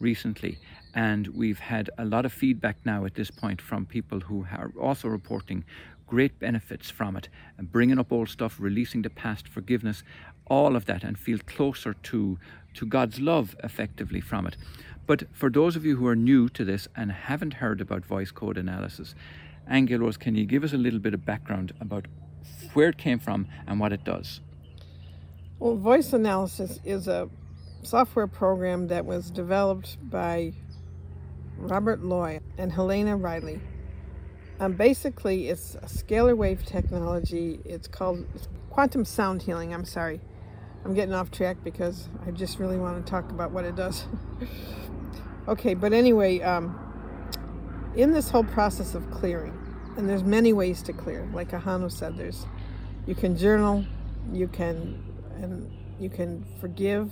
recently. 0.00 0.58
And 0.94 1.28
we've 1.28 1.58
had 1.58 1.90
a 1.98 2.04
lot 2.04 2.24
of 2.24 2.32
feedback 2.32 2.76
now 2.84 3.04
at 3.04 3.14
this 3.14 3.30
point 3.30 3.60
from 3.60 3.86
people 3.86 4.20
who 4.20 4.46
are 4.50 4.72
also 4.80 5.08
reporting 5.08 5.64
great 6.06 6.38
benefits 6.38 6.90
from 6.90 7.16
it 7.16 7.28
and 7.58 7.70
bringing 7.70 7.98
up 7.98 8.12
old 8.12 8.28
stuff, 8.28 8.56
releasing 8.58 9.02
the 9.02 9.10
past, 9.10 9.46
forgiveness, 9.46 10.02
all 10.46 10.74
of 10.74 10.86
that, 10.86 11.04
and 11.04 11.18
feel 11.18 11.38
closer 11.46 11.94
to, 11.94 12.38
to 12.74 12.86
God's 12.86 13.20
love 13.20 13.54
effectively 13.62 14.20
from 14.20 14.46
it. 14.46 14.56
But 15.06 15.24
for 15.32 15.50
those 15.50 15.76
of 15.76 15.84
you 15.84 15.96
who 15.96 16.06
are 16.06 16.16
new 16.16 16.48
to 16.50 16.64
this 16.64 16.88
and 16.96 17.12
haven't 17.12 17.54
heard 17.54 17.80
about 17.80 18.04
voice 18.04 18.30
code 18.30 18.58
analysis, 18.58 19.14
Angel 19.70 20.00
Rose, 20.00 20.16
can 20.16 20.34
you 20.34 20.46
give 20.46 20.64
us 20.64 20.72
a 20.72 20.78
little 20.78 20.98
bit 20.98 21.14
of 21.14 21.24
background 21.24 21.72
about 21.80 22.06
where 22.72 22.88
it 22.88 22.98
came 22.98 23.18
from 23.18 23.46
and 23.66 23.78
what 23.78 23.92
it 23.92 24.04
does? 24.04 24.40
Well, 25.60 25.74
voice 25.74 26.12
analysis 26.12 26.78
is 26.84 27.08
a 27.08 27.28
software 27.82 28.28
program 28.28 28.86
that 28.88 29.04
was 29.04 29.28
developed 29.28 29.96
by 30.08 30.52
Robert 31.56 32.04
Loy 32.04 32.38
and 32.56 32.70
Helena 32.70 33.16
Riley. 33.16 33.60
Um, 34.60 34.74
basically, 34.74 35.48
it's 35.48 35.74
a 35.74 35.86
scalar 35.86 36.36
wave 36.36 36.64
technology. 36.64 37.58
It's 37.64 37.88
called 37.88 38.24
quantum 38.70 39.04
sound 39.04 39.42
healing. 39.42 39.74
I'm 39.74 39.84
sorry. 39.84 40.20
I'm 40.84 40.94
getting 40.94 41.12
off 41.12 41.32
track 41.32 41.56
because 41.64 42.08
I 42.24 42.30
just 42.30 42.60
really 42.60 42.78
want 42.78 43.04
to 43.04 43.10
talk 43.10 43.28
about 43.30 43.50
what 43.50 43.64
it 43.64 43.74
does. 43.74 44.06
okay, 45.48 45.74
but 45.74 45.92
anyway, 45.92 46.40
um, 46.40 46.78
in 47.96 48.12
this 48.12 48.30
whole 48.30 48.44
process 48.44 48.94
of 48.94 49.10
clearing, 49.10 49.58
and 49.96 50.08
there's 50.08 50.22
many 50.22 50.52
ways 50.52 50.82
to 50.82 50.92
clear. 50.92 51.28
Like 51.32 51.50
Ahanu 51.50 51.90
said, 51.90 52.16
there's 52.16 52.46
you 53.06 53.16
can 53.16 53.36
journal, 53.36 53.84
you 54.32 54.46
can 54.46 55.07
and 55.40 55.70
you 56.00 56.10
can 56.10 56.44
forgive. 56.60 57.10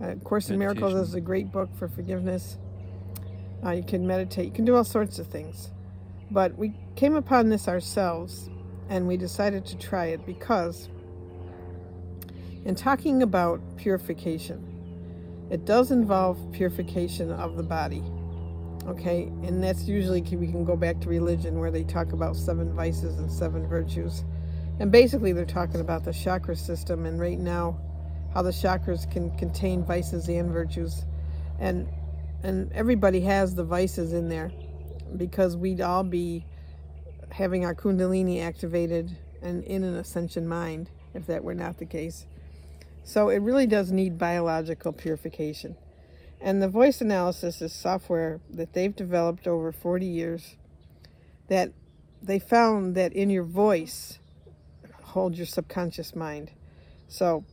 Uh, 0.00 0.14
Course 0.16 0.50
in 0.50 0.58
Miracles 0.58 0.94
is 0.94 1.14
a 1.14 1.20
great 1.20 1.52
book 1.52 1.70
for 1.78 1.88
forgiveness. 1.88 2.58
Uh, 3.64 3.70
you 3.70 3.82
can 3.82 4.06
meditate. 4.06 4.46
You 4.46 4.52
can 4.52 4.64
do 4.64 4.76
all 4.76 4.84
sorts 4.84 5.18
of 5.18 5.26
things. 5.28 5.70
But 6.30 6.56
we 6.56 6.74
came 6.96 7.14
upon 7.14 7.48
this 7.48 7.68
ourselves, 7.68 8.50
and 8.88 9.06
we 9.06 9.16
decided 9.16 9.64
to 9.66 9.78
try 9.78 10.06
it 10.06 10.26
because, 10.26 10.88
in 12.64 12.74
talking 12.74 13.22
about 13.22 13.60
purification, 13.76 14.70
it 15.50 15.64
does 15.64 15.90
involve 15.90 16.38
purification 16.52 17.30
of 17.30 17.56
the 17.56 17.62
body. 17.62 18.02
Okay, 18.86 19.32
and 19.44 19.62
that's 19.62 19.84
usually 19.84 20.20
we 20.20 20.46
can 20.46 20.64
go 20.64 20.76
back 20.76 21.00
to 21.00 21.08
religion 21.08 21.58
where 21.58 21.70
they 21.70 21.84
talk 21.84 22.12
about 22.12 22.36
seven 22.36 22.74
vices 22.74 23.18
and 23.18 23.30
seven 23.30 23.66
virtues. 23.66 24.24
And 24.80 24.90
basically, 24.90 25.32
they're 25.32 25.44
talking 25.44 25.80
about 25.80 26.04
the 26.04 26.12
chakra 26.12 26.56
system, 26.56 27.06
and 27.06 27.20
right 27.20 27.38
now, 27.38 27.78
how 28.32 28.42
the 28.42 28.50
chakras 28.50 29.10
can 29.10 29.36
contain 29.38 29.84
vices 29.84 30.28
and 30.28 30.50
virtues, 30.50 31.04
and 31.58 31.88
and 32.42 32.70
everybody 32.72 33.20
has 33.20 33.54
the 33.54 33.64
vices 33.64 34.12
in 34.12 34.28
there, 34.28 34.52
because 35.16 35.56
we'd 35.56 35.80
all 35.80 36.04
be 36.04 36.44
having 37.30 37.64
our 37.64 37.74
kundalini 37.74 38.42
activated 38.42 39.16
and 39.42 39.64
in 39.64 39.82
an 39.82 39.94
ascension 39.96 40.46
mind 40.46 40.90
if 41.14 41.26
that 41.26 41.42
were 41.42 41.54
not 41.54 41.78
the 41.78 41.86
case. 41.86 42.26
So 43.04 43.28
it 43.28 43.38
really 43.38 43.66
does 43.66 43.92
need 43.92 44.18
biological 44.18 44.92
purification. 44.92 45.76
And 46.40 46.62
the 46.62 46.68
voice 46.68 47.00
analysis 47.00 47.62
is 47.62 47.72
software 47.72 48.40
that 48.50 48.72
they've 48.72 48.94
developed 48.94 49.46
over 49.46 49.72
40 49.72 50.06
years 50.06 50.56
that 51.48 51.72
they 52.22 52.38
found 52.38 52.94
that 52.94 53.12
in 53.12 53.30
your 53.30 53.44
voice 53.44 54.18
hold 55.14 55.36
your 55.36 55.46
subconscious 55.46 56.16
mind. 56.16 56.50
So, 57.06 57.44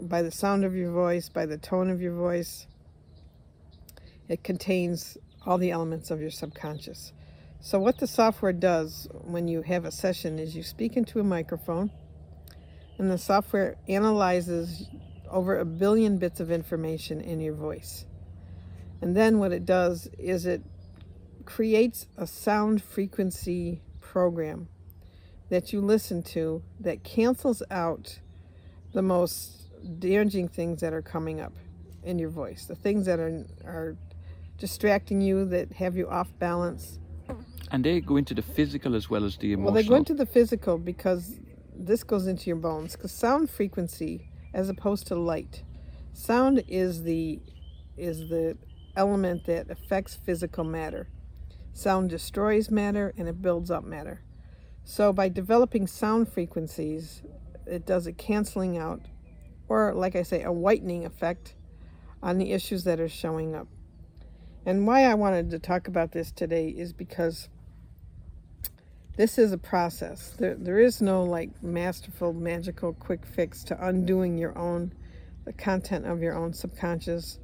by 0.00 0.22
the 0.22 0.30
sound 0.30 0.64
of 0.64 0.74
your 0.74 0.90
voice, 0.90 1.28
by 1.28 1.44
the 1.44 1.58
tone 1.58 1.90
of 1.90 2.00
your 2.00 2.14
voice, 2.14 2.66
it 4.26 4.42
contains 4.42 5.18
all 5.44 5.58
the 5.58 5.70
elements 5.70 6.10
of 6.10 6.22
your 6.22 6.30
subconscious. 6.30 7.12
So, 7.60 7.78
what 7.78 7.98
the 7.98 8.06
software 8.06 8.54
does 8.54 9.06
when 9.12 9.48
you 9.48 9.60
have 9.60 9.84
a 9.84 9.90
session 9.90 10.38
is 10.38 10.56
you 10.56 10.62
speak 10.62 10.96
into 10.96 11.20
a 11.20 11.24
microphone, 11.24 11.90
and 12.96 13.10
the 13.10 13.18
software 13.18 13.76
analyzes 13.86 14.88
over 15.30 15.58
a 15.58 15.66
billion 15.66 16.16
bits 16.16 16.40
of 16.40 16.50
information 16.50 17.20
in 17.20 17.38
your 17.38 17.54
voice. 17.54 18.06
And 19.02 19.14
then, 19.14 19.38
what 19.38 19.52
it 19.52 19.66
does 19.66 20.08
is 20.18 20.46
it 20.46 20.62
creates 21.44 22.06
a 22.16 22.26
sound 22.26 22.82
frequency 22.82 23.82
program 24.00 24.68
that 25.48 25.72
you 25.72 25.80
listen 25.80 26.22
to 26.22 26.62
that 26.80 27.04
cancels 27.04 27.62
out 27.70 28.18
the 28.92 29.02
most 29.02 29.70
damaging 29.98 30.48
things 30.48 30.80
that 30.80 30.92
are 30.92 31.02
coming 31.02 31.40
up 31.40 31.52
in 32.02 32.18
your 32.18 32.30
voice, 32.30 32.66
the 32.66 32.74
things 32.74 33.06
that 33.06 33.18
are 33.18 33.44
are 33.64 33.96
distracting 34.58 35.20
you, 35.20 35.44
that 35.46 35.72
have 35.72 35.96
you 35.96 36.08
off 36.08 36.28
balance. 36.38 36.98
And 37.70 37.84
they 37.84 38.00
go 38.00 38.16
into 38.16 38.34
the 38.34 38.42
physical 38.42 38.94
as 38.96 39.10
well 39.10 39.24
as 39.24 39.36
the 39.36 39.52
emotional. 39.52 39.72
Well, 39.72 39.82
they 39.82 39.88
go 39.88 39.94
into 39.96 40.14
the 40.14 40.26
physical 40.26 40.78
because 40.78 41.38
this 41.74 42.02
goes 42.02 42.26
into 42.26 42.46
your 42.46 42.56
bones. 42.56 42.96
Because 42.96 43.12
sound 43.12 43.50
frequency, 43.50 44.30
as 44.54 44.68
opposed 44.68 45.06
to 45.08 45.14
light, 45.14 45.62
sound 46.12 46.64
is 46.66 47.02
the 47.02 47.40
is 47.96 48.28
the 48.30 48.56
element 48.96 49.44
that 49.46 49.70
affects 49.70 50.14
physical 50.14 50.64
matter. 50.64 51.08
Sound 51.72 52.10
destroys 52.10 52.70
matter 52.70 53.14
and 53.16 53.28
it 53.28 53.40
builds 53.40 53.70
up 53.70 53.84
matter. 53.84 54.22
So 54.90 55.12
by 55.12 55.28
developing 55.28 55.86
sound 55.86 56.32
frequencies, 56.32 57.20
it 57.66 57.84
does 57.84 58.06
a 58.06 58.12
canceling 58.12 58.78
out, 58.78 59.02
or 59.68 59.92
like 59.92 60.16
I 60.16 60.22
say, 60.22 60.42
a 60.42 60.50
whitening 60.50 61.04
effect 61.04 61.54
on 62.22 62.38
the 62.38 62.52
issues 62.52 62.84
that 62.84 62.98
are 62.98 63.06
showing 63.06 63.54
up. 63.54 63.68
And 64.64 64.86
why 64.86 65.04
I 65.04 65.12
wanted 65.12 65.50
to 65.50 65.58
talk 65.58 65.88
about 65.88 66.12
this 66.12 66.32
today 66.32 66.70
is 66.70 66.94
because 66.94 67.50
this 69.18 69.36
is 69.36 69.52
a 69.52 69.58
process. 69.58 70.30
There, 70.38 70.54
there 70.54 70.78
is 70.78 71.02
no 71.02 71.22
like 71.22 71.62
masterful, 71.62 72.32
magical, 72.32 72.94
quick 72.94 73.26
fix 73.26 73.64
to 73.64 73.86
undoing 73.86 74.38
your 74.38 74.56
own, 74.56 74.94
the 75.44 75.52
content 75.52 76.06
of 76.06 76.22
your 76.22 76.34
own 76.34 76.54
subconscious 76.54 77.38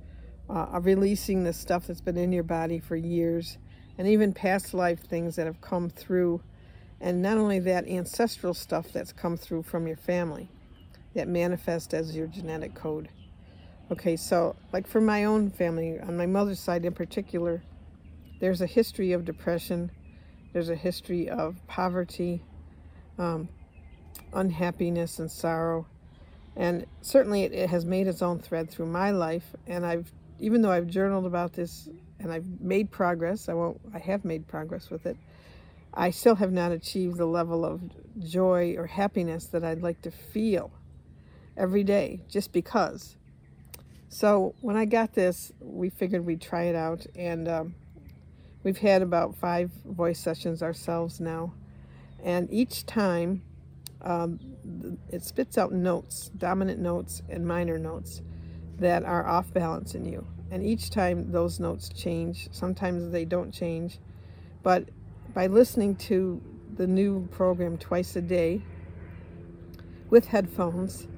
uh, 0.49 0.69
of 0.73 0.87
releasing 0.87 1.45
the 1.45 1.53
stuff 1.53 1.89
that's 1.89 2.01
been 2.01 2.17
in 2.17 2.33
your 2.33 2.43
body 2.43 2.79
for 2.79 2.97
years, 2.97 3.59
and 3.99 4.09
even 4.09 4.33
past 4.33 4.73
life 4.73 5.01
things 5.01 5.37
that 5.37 5.45
have 5.45 5.61
come 5.61 5.91
through. 5.91 6.41
And 7.05 7.21
not 7.21 7.37
only 7.37 7.59
that, 7.59 7.87
ancestral 7.87 8.55
stuff 8.55 8.91
that's 8.91 9.13
come 9.13 9.37
through 9.37 9.65
from 9.65 9.87
your 9.87 9.99
family 9.99 10.49
that 11.15 11.29
manifest 11.29 11.93
as 11.93 12.17
your 12.17 12.27
genetic 12.27 12.75
code. 12.75 13.11
Okay, 13.93 14.17
so 14.17 14.57
like 14.73 14.87
for 14.87 15.03
my 15.03 15.25
own 15.25 15.51
family, 15.51 16.01
on 16.01 16.17
my 16.17 16.25
mother's 16.25 16.59
side 16.59 16.87
in 16.87 16.95
particular, 16.95 17.63
there's 18.41 18.63
a 18.63 18.67
history 18.67 19.13
of 19.13 19.27
depression, 19.27 19.91
there's 20.55 20.71
a 20.71 20.75
history 20.75 21.29
of 21.29 21.57
poverty, 21.67 22.43
um, 23.19 23.51
unhappiness, 24.33 25.19
and 25.19 25.31
sorrow. 25.31 25.87
And 26.57 26.87
certainly 27.03 27.43
it, 27.43 27.53
it 27.53 27.69
has 27.69 27.85
made 27.85 28.07
its 28.07 28.23
own 28.23 28.39
thread 28.39 28.71
through 28.71 28.87
my 28.87 29.11
life. 29.11 29.55
And 29.67 29.85
I've, 29.85 30.11
even 30.39 30.63
though 30.63 30.73
I've 30.73 30.87
journaled 30.87 31.27
about 31.27 31.53
this 31.53 31.87
and 32.19 32.33
I've 32.33 32.63
made 32.63 32.91
progress, 32.91 33.51
I 33.51 33.53
won't, 33.53 33.79
I 33.93 33.99
have 33.99 34.25
made 34.25 34.49
progress 34.49 34.89
with 34.89 35.05
it. 35.05 35.19
I 35.95 36.11
still 36.11 36.35
have 36.37 36.53
not 36.53 36.73
achieved 36.73 37.17
the 37.17 37.27
level 37.27 37.65
of 37.65 37.81
joy 38.19 38.75
or 38.77 38.87
happiness 38.87 39.47
that 39.47 39.65
I'd 39.65 39.83
like 39.83 40.03
to 40.03 40.11
feel 40.11 40.73
every 41.57 41.85
day 41.85 42.21
just 42.29 42.53
because. 42.53 43.17
So 44.09 44.55
when 44.61 44.77
I 44.77 44.85
got 44.85 45.15
this, 45.15 45.53
we 45.61 45.91
figured 45.91 46.27
we'd 46.27 46.41
try 46.41 46.65
it 46.65 46.77
out, 46.77 47.07
and 47.17 47.49
um, 47.49 47.75
we've 48.63 48.79
had 48.79 49.03
about 49.03 49.37
five 49.37 49.71
voice 49.85 50.19
sessions 50.19 50.63
ourselves 50.63 51.21
now. 51.21 51.53
And 52.23 52.53
each 52.53 52.87
time, 52.87 53.43
um, 54.03 54.39
it 55.09 55.23
spits 55.23 55.59
out 55.59 55.73
notes, 55.73 56.31
dominant 56.37 56.81
notes 56.81 57.23
and 57.29 57.47
minor 57.47 57.79
notes 57.79 58.23
that 58.79 59.05
are 59.05 59.27
off 59.27 59.53
balance 59.53 59.95
in 59.95 60.05
you. 60.05 60.27
And 60.51 60.65
each 60.65 60.91
time 60.91 61.33
those 61.33 61.59
notes 61.59 61.89
change, 61.89 62.49
sometimes 62.53 63.11
they 63.13 63.25
don't 63.25 63.53
change. 63.53 63.99
But 64.63 64.89
by 65.35 65.49
listening 65.49 65.97
to 65.97 66.41
the 66.77 66.87
new 66.87 67.27
program 67.29 67.77
twice 67.77 68.15
a 68.17 68.23
day 68.23 68.63
with 70.09 70.27
headphones, 70.27 71.09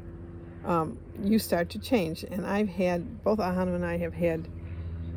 um, 0.65 0.99
you 1.23 1.39
start 1.39 1.69
to 1.71 1.79
change. 1.79 2.25
And 2.25 2.47
I've 2.47 2.69
had, 2.69 3.23
both 3.23 3.39
Ahanu 3.39 3.75
and 3.75 3.85
I 3.85 3.99
have 3.99 4.15
had 4.15 4.49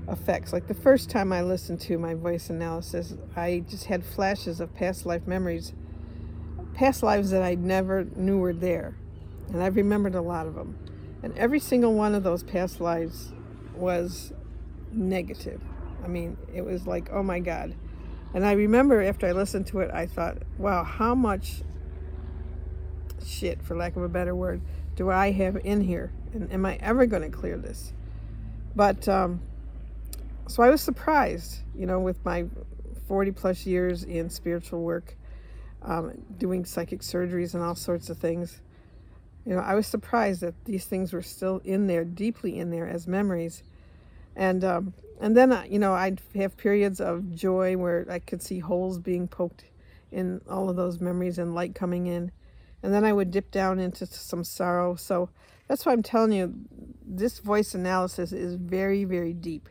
effects. 0.07 0.51
Like 0.51 0.67
the 0.67 0.73
first 0.73 1.09
time 1.09 1.31
I 1.31 1.41
listened 1.41 1.79
to 1.81 1.97
my 1.97 2.13
voice 2.13 2.49
analysis, 2.49 3.15
I 3.35 3.63
just 3.69 3.85
had 3.85 4.03
flashes 4.03 4.59
of 4.59 4.73
past 4.75 5.05
life 5.05 5.25
memories, 5.25 5.73
past 6.73 7.01
lives 7.01 7.31
that 7.31 7.41
I 7.41 7.55
never 7.55 8.05
knew 8.15 8.37
were 8.37 8.53
there. 8.53 8.95
And 9.49 9.63
I've 9.63 9.75
remembered 9.75 10.15
a 10.15 10.21
lot 10.21 10.45
of 10.45 10.55
them. 10.55 10.77
And 11.23 11.37
every 11.37 11.59
single 11.59 11.93
one 11.93 12.15
of 12.15 12.23
those 12.23 12.43
past 12.43 12.79
lives 12.79 13.33
was 13.75 14.33
negative. 14.91 15.61
I 16.03 16.07
mean, 16.07 16.37
it 16.53 16.63
was 16.63 16.85
like, 16.87 17.09
oh 17.11 17.23
my 17.23 17.39
God. 17.39 17.75
And 18.33 18.45
I 18.45 18.53
remember 18.53 19.01
after 19.01 19.27
I 19.27 19.31
listened 19.31 19.67
to 19.67 19.79
it, 19.79 19.91
I 19.91 20.05
thought, 20.05 20.37
wow, 20.57 20.83
how 20.83 21.15
much 21.15 21.61
shit, 23.25 23.61
for 23.61 23.75
lack 23.75 23.95
of 23.95 24.03
a 24.03 24.09
better 24.09 24.35
word, 24.35 24.61
do 24.95 25.09
I 25.09 25.31
have 25.31 25.57
in 25.63 25.81
here? 25.81 26.11
And 26.33 26.51
am 26.51 26.65
I 26.65 26.75
ever 26.75 27.05
going 27.05 27.23
to 27.23 27.35
clear 27.35 27.57
this? 27.57 27.93
But 28.75 29.07
um, 29.07 29.41
so 30.47 30.63
I 30.63 30.69
was 30.69 30.81
surprised, 30.81 31.59
you 31.75 31.85
know, 31.85 31.99
with 31.99 32.23
my 32.23 32.45
40 33.07 33.31
plus 33.31 33.65
years 33.65 34.03
in 34.03 34.29
spiritual 34.29 34.81
work, 34.81 35.15
um, 35.81 36.21
doing 36.37 36.65
psychic 36.65 37.01
surgeries 37.01 37.53
and 37.53 37.63
all 37.63 37.75
sorts 37.75 38.09
of 38.09 38.17
things. 38.17 38.61
You 39.45 39.55
know, 39.55 39.61
I 39.61 39.73
was 39.73 39.87
surprised 39.87 40.41
that 40.41 40.53
these 40.65 40.85
things 40.85 41.13
were 41.13 41.21
still 41.21 41.61
in 41.63 41.87
there, 41.87 42.03
deeply 42.03 42.59
in 42.59 42.69
there 42.69 42.87
as 42.87 43.07
memories. 43.07 43.63
And 44.35 44.63
um, 44.63 44.93
and 45.19 45.35
then, 45.35 45.51
uh, 45.51 45.65
you 45.69 45.79
know, 45.79 45.93
I'd 45.93 46.21
have 46.35 46.57
periods 46.57 47.01
of 47.01 47.33
joy 47.35 47.77
where 47.77 48.05
I 48.09 48.19
could 48.19 48.41
see 48.41 48.59
holes 48.59 48.99
being 48.99 49.27
poked 49.27 49.65
in 50.11 50.41
all 50.49 50.69
of 50.69 50.75
those 50.75 50.99
memories 50.99 51.37
and 51.37 51.53
light 51.53 51.75
coming 51.75 52.07
in 52.07 52.31
and 52.81 52.93
then 52.93 53.03
I 53.03 53.13
would 53.13 53.31
dip 53.31 53.51
down 53.51 53.79
into 53.79 54.05
some 54.05 54.43
sorrow. 54.43 54.95
So 54.95 55.29
that's 55.67 55.85
why 55.85 55.93
I'm 55.93 56.03
telling 56.03 56.31
you, 56.31 56.53
this 57.05 57.39
voice 57.39 57.75
analysis 57.75 58.31
is 58.31 58.55
very, 58.55 59.03
very 59.03 59.33
deep, 59.33 59.69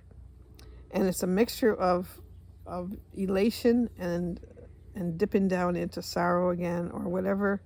and 0.90 1.06
it's 1.06 1.22
a 1.22 1.26
mixture 1.26 1.74
of 1.74 2.20
of 2.66 2.92
elation 3.14 3.88
and 3.98 4.40
and 4.94 5.16
dipping 5.16 5.48
down 5.48 5.76
into 5.76 6.02
sorrow 6.02 6.50
again, 6.50 6.90
or 6.92 7.08
whatever 7.08 7.62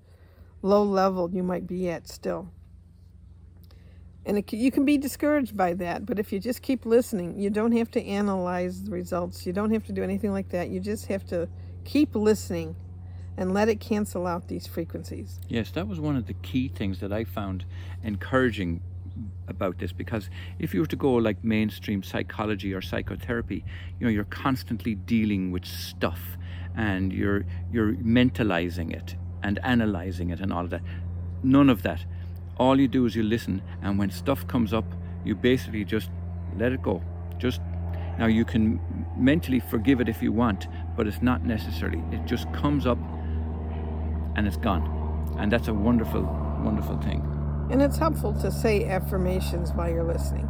low 0.62 0.85
level 0.85 1.29
you 1.33 1.42
might 1.42 1.66
be 1.66 1.90
at 1.90 2.09
still. 2.09 2.49
And 4.25 4.39
it, 4.39 4.53
you 4.53 4.71
can 4.71 4.85
be 4.85 4.99
discouraged 4.99 5.57
by 5.57 5.75
that, 5.75 6.07
but 6.07 6.19
if 6.19 6.33
you 6.33 6.39
just 6.39 6.63
keep 6.63 6.87
listening, 6.87 7.39
you 7.39 7.51
don't 7.51 7.73
have 7.73 7.91
to 7.93 8.05
analyze 8.05 8.85
the 8.85 8.91
results. 8.91 9.45
You 9.47 9.53
don't 9.53 9.73
have 9.73 9.85
to 9.87 9.93
do 9.93 10.03
anything 10.03 10.33
like 10.33 10.51
that. 10.51 10.69
You 10.71 10.79
just 10.79 11.07
have 11.07 11.27
to 11.27 11.49
keep 11.85 12.15
listening 12.15 12.77
and 13.37 13.53
let 13.53 13.69
it 13.69 13.81
cancel 13.81 14.27
out 14.27 14.49
these 14.49 14.67
frequencies. 14.67 15.41
Yes, 15.49 15.71
that 15.73 15.89
was 15.89 15.99
one 15.99 16.17
of 16.17 16.27
the 16.27 16.35
key 16.35 16.69
things 16.69 17.01
that 17.01 17.13
I 17.13 17.25
found 17.25 17.65
encouraging 18.05 18.81
about 19.49 19.79
this 19.79 19.93
because 19.93 20.31
if 20.59 20.73
you 20.73 20.81
were 20.81 20.87
to 20.87 20.97
go 20.97 21.13
like 21.15 21.43
mainstream 21.45 22.03
psychology 22.03 22.73
or 22.73 22.81
psychotherapy, 22.81 23.65
you 23.99 24.07
know, 24.07 24.11
you're 24.11 24.25
constantly 24.25 24.95
dealing 24.95 25.51
with 25.51 25.65
stuff 25.65 26.21
and 26.77 27.13
you're 27.13 27.45
you're 27.71 27.95
mentalizing 27.95 28.93
it 28.93 29.17
and 29.43 29.59
analyzing 29.63 30.31
it 30.31 30.41
and 30.41 30.53
all 30.53 30.65
of 30.65 30.71
that. 30.71 30.83
None 31.43 31.69
of 31.69 31.83
that. 31.83 32.05
All 32.62 32.79
you 32.79 32.87
do 32.87 33.07
is 33.07 33.16
you 33.16 33.25
listen 33.25 33.61
and 33.83 33.98
when 33.98 34.09
stuff 34.12 34.46
comes 34.46 34.72
up, 34.72 34.85
you 35.25 35.35
basically 35.35 35.85
just 35.85 36.11
let 36.57 36.70
it 36.70 36.81
go. 36.81 37.03
Just 37.37 37.61
now 38.20 38.27
you 38.27 38.44
can 38.44 38.81
mentally 39.16 39.59
forgive 39.59 40.01
it 40.01 40.09
if 40.09 40.22
you 40.22 40.31
want, 40.31 40.68
but 40.96 41.09
it's 41.09 41.20
not 41.22 41.44
necessary. 41.44 42.01
It 42.12 42.25
just 42.25 42.51
comes 42.53 42.87
up 42.87 42.98
and 44.37 44.46
it's 44.46 44.57
gone. 44.57 44.85
And 45.40 45.51
that's 45.51 45.66
a 45.66 45.75
wonderful, 45.75 46.22
wonderful 46.62 46.98
thing. 46.98 47.20
And 47.72 47.83
it's 47.83 47.96
helpful 47.96 48.33
to 48.35 48.53
say 48.53 48.85
affirmations 48.85 49.72
while 49.72 49.90
you're 49.90 50.05
listening, 50.05 50.48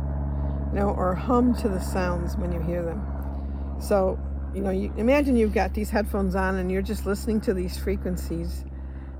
you 0.70 0.80
know, 0.80 0.90
or 0.90 1.14
hum 1.14 1.54
to 1.62 1.68
the 1.70 1.80
sounds 1.80 2.36
when 2.36 2.52
you 2.52 2.60
hear 2.60 2.82
them. 2.82 3.00
So, 3.80 4.18
you 4.54 4.60
know, 4.60 4.70
you 4.70 4.92
imagine 4.98 5.34
you've 5.34 5.54
got 5.54 5.72
these 5.72 5.88
headphones 5.88 6.34
on 6.34 6.56
and 6.56 6.70
you're 6.70 6.82
just 6.82 7.06
listening 7.06 7.40
to 7.42 7.54
these 7.54 7.78
frequencies, 7.78 8.66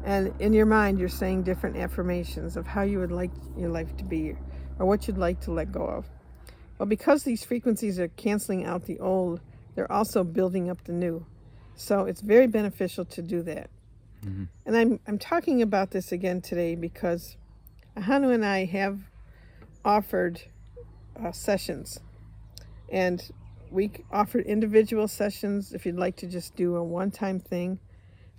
and 0.05 0.33
in 0.41 0.53
your 0.53 0.67
mind 0.67 0.99
you're 0.99 1.09
saying 1.09 1.43
different 1.43 1.77
affirmations 1.77 2.57
of 2.57 2.67
how 2.67 2.83
you 2.83 2.99
would 2.99 3.13
like 3.13 3.31
your 3.57 3.71
life 3.71 3.97
to 3.97 4.05
be, 4.05 4.37
or 4.79 4.87
what 4.87 5.07
you'd 5.07 5.19
like 5.19 5.41
to 5.43 5.53
let 5.53 5.73
go 5.73 5.85
of. 5.85 6.07
Well, 6.79 6.87
because 6.87 7.23
these 7.23 7.45
frequencies 7.45 8.01
are 8.01 8.09
canceling 8.09 8.65
out 8.65 8.87
the 8.87 8.99
old, 8.99 9.41
they're 9.75 9.91
also 9.91 10.25
building 10.25 10.69
up 10.69 10.85
the 10.85 10.93
new. 10.93 11.25
So 11.75 12.05
it's 12.05 12.21
very 12.21 12.47
beneficial 12.47 13.05
to 13.07 13.23
do 13.23 13.43
that. 13.43 13.71
Mm-hmm. 14.25 14.45
And 14.67 14.77
I'm, 14.77 15.01
I'm 15.07 15.19
talking 15.19 15.63
about 15.63 15.91
this 15.91 16.13
again 16.13 16.41
today 16.41 16.75
because 16.75 17.37
Ahanu 17.97 18.33
and 18.33 18.45
I 18.45 18.65
have 18.67 19.01
offered 19.85 20.43
uh, 21.23 21.33
sessions. 21.33 22.01
And 22.89 23.23
we 23.71 23.91
offered 24.11 24.47
individual 24.47 25.09
sessions 25.09 25.73
if 25.73 25.87
you'd 25.87 25.97
like 25.97 26.17
to 26.17 26.27
just 26.27 26.55
do 26.57 26.77
a 26.77 26.85
one 26.85 27.11
time 27.11 27.41
thing. 27.41 27.79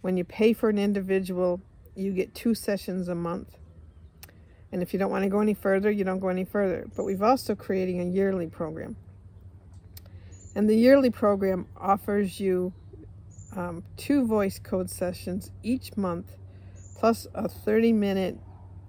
When 0.03 0.17
you 0.17 0.25
pay 0.25 0.51
for 0.51 0.67
an 0.67 0.77
individual, 0.77 1.61
you 1.95 2.11
get 2.11 2.35
two 2.35 2.53
sessions 2.53 3.07
a 3.07 3.15
month. 3.15 3.55
And 4.69 4.81
if 4.81 4.91
you 4.91 4.99
don't 4.99 5.09
want 5.09 5.23
to 5.23 5.29
go 5.29 5.39
any 5.39 5.53
further, 5.53 5.89
you 5.89 6.03
don't 6.03 6.19
go 6.19 6.27
any 6.27 6.43
further. 6.43 6.89
But 6.93 7.05
we've 7.05 7.23
also 7.23 7.55
creating 7.55 8.01
a 8.01 8.03
yearly 8.03 8.47
program. 8.47 8.97
And 10.55 10.69
the 10.69 10.75
yearly 10.75 11.09
program 11.09 11.67
offers 11.77 12.37
you 12.37 12.73
um, 13.55 13.81
two 13.95 14.27
voice 14.27 14.59
code 14.59 14.89
sessions 14.89 15.51
each 15.63 15.95
month, 15.95 16.33
plus 16.97 17.25
a 17.33 17.47
30 17.47 17.93
minute 17.93 18.37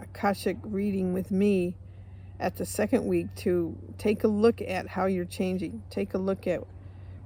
Akashic 0.01 0.57
reading 0.65 1.13
with 1.13 1.31
me 1.31 1.77
at 2.41 2.57
the 2.57 2.67
second 2.67 3.07
week 3.07 3.33
to 3.37 3.79
take 3.99 4.25
a 4.25 4.29
look 4.29 4.61
at 4.61 4.89
how 4.89 5.07
you're 5.07 5.25
changing, 5.25 5.85
take 5.91 6.15
a 6.15 6.19
look 6.19 6.49
at 6.49 6.65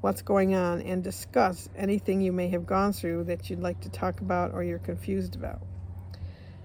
what's 0.00 0.22
going 0.22 0.54
on, 0.54 0.80
and 0.82 1.02
discuss 1.02 1.68
anything 1.76 2.20
you 2.20 2.32
may 2.32 2.48
have 2.48 2.66
gone 2.66 2.92
through 2.92 3.24
that 3.24 3.50
you'd 3.50 3.60
like 3.60 3.80
to 3.80 3.88
talk 3.88 4.20
about 4.20 4.52
or 4.52 4.62
you're 4.62 4.78
confused 4.78 5.34
about. 5.34 5.60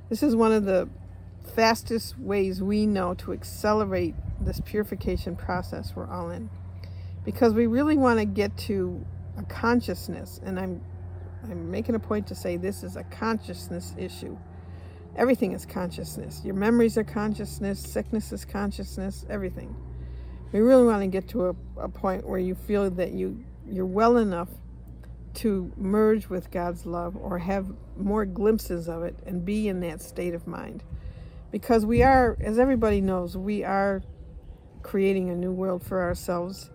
This 0.09 0.21
is 0.21 0.35
one 0.35 0.51
of 0.51 0.65
the 0.65 0.89
fastest 1.55 2.17
ways 2.19 2.61
we 2.61 2.85
know 2.85 3.13
to 3.15 3.33
accelerate 3.33 4.15
this 4.39 4.61
purification 4.63 5.35
process 5.35 5.93
we're 5.95 6.09
all 6.09 6.29
in 6.29 6.49
because 7.25 7.53
we 7.53 7.67
really 7.67 7.97
want 7.97 8.19
to 8.19 8.25
get 8.25 8.55
to 8.57 9.05
a 9.37 9.43
consciousness, 9.43 10.39
and 10.43 10.59
I'm 10.59 10.81
I'm 11.43 11.69
making 11.71 11.95
a 11.95 11.99
point 11.99 12.27
to 12.27 12.35
say 12.35 12.55
this 12.55 12.83
is 12.83 12.95
a 12.95 13.03
consciousness 13.03 13.93
issue. 13.97 14.37
Everything 15.15 15.51
is 15.51 15.65
consciousness. 15.65 16.41
Your 16.43 16.55
memories 16.55 16.97
are 16.97 17.03
consciousness, 17.03 17.79
sickness 17.79 18.31
is 18.31 18.45
consciousness, 18.45 19.25
everything. 19.29 19.75
We 20.53 20.59
really 20.59 20.85
want 20.85 21.01
to 21.01 21.07
get 21.07 21.27
to 21.29 21.47
a, 21.47 21.55
a 21.77 21.89
point 21.89 22.25
where 22.25 22.39
you 22.39 22.55
feel 22.55 22.89
that 22.91 23.11
you 23.11 23.43
you're 23.67 23.85
well 23.85 24.17
enough 24.17 24.49
to 25.35 25.73
merge 25.77 26.29
with 26.29 26.51
God's 26.51 26.85
love 26.85 27.17
or 27.17 27.39
have 27.39 27.73
more 27.97 28.23
glimpses 28.23 28.87
of 28.87 29.03
it 29.03 29.17
and 29.25 29.43
be 29.43 29.67
in 29.67 29.79
that 29.79 30.01
state 30.01 30.35
of 30.35 30.45
mind. 30.45 30.83
Because 31.51 31.85
we 31.85 32.03
are, 32.03 32.37
as 32.39 32.59
everybody 32.59 33.01
knows, 33.01 33.35
we 33.35 33.63
are 33.63 34.03
creating 34.83 35.29
a 35.29 35.35
new 35.35 35.51
world 35.51 35.83
for 35.83 36.01
ourselves, 36.01 36.69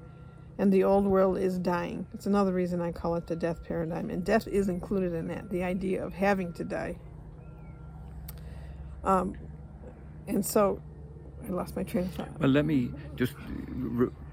and 0.57 0.73
the 0.73 0.83
old 0.83 1.05
world 1.05 1.39
is 1.39 1.59
dying. 1.59 2.07
It's 2.15 2.27
another 2.27 2.53
reason 2.53 2.81
I 2.81 2.91
call 2.91 3.15
it 3.15 3.27
the 3.27 3.37
death 3.37 3.63
paradigm, 3.63 4.11
and 4.11 4.25
death 4.25 4.49
is 4.49 4.69
included 4.69 5.13
in 5.13 5.29
that 5.29 5.51
the 5.51 5.63
idea 5.63 6.05
of 6.05 6.15
having 6.15 6.53
to 6.55 6.65
die. 6.65 6.99
Um, 9.05 9.37
and 10.27 10.45
so 10.45 10.81
I 11.47 11.51
lost 11.53 11.77
my 11.77 11.83
train 11.83 12.05
of 12.05 12.13
thought. 12.15 12.41
Well, 12.41 12.51
let 12.51 12.65
me 12.65 12.91
just. 13.17 13.35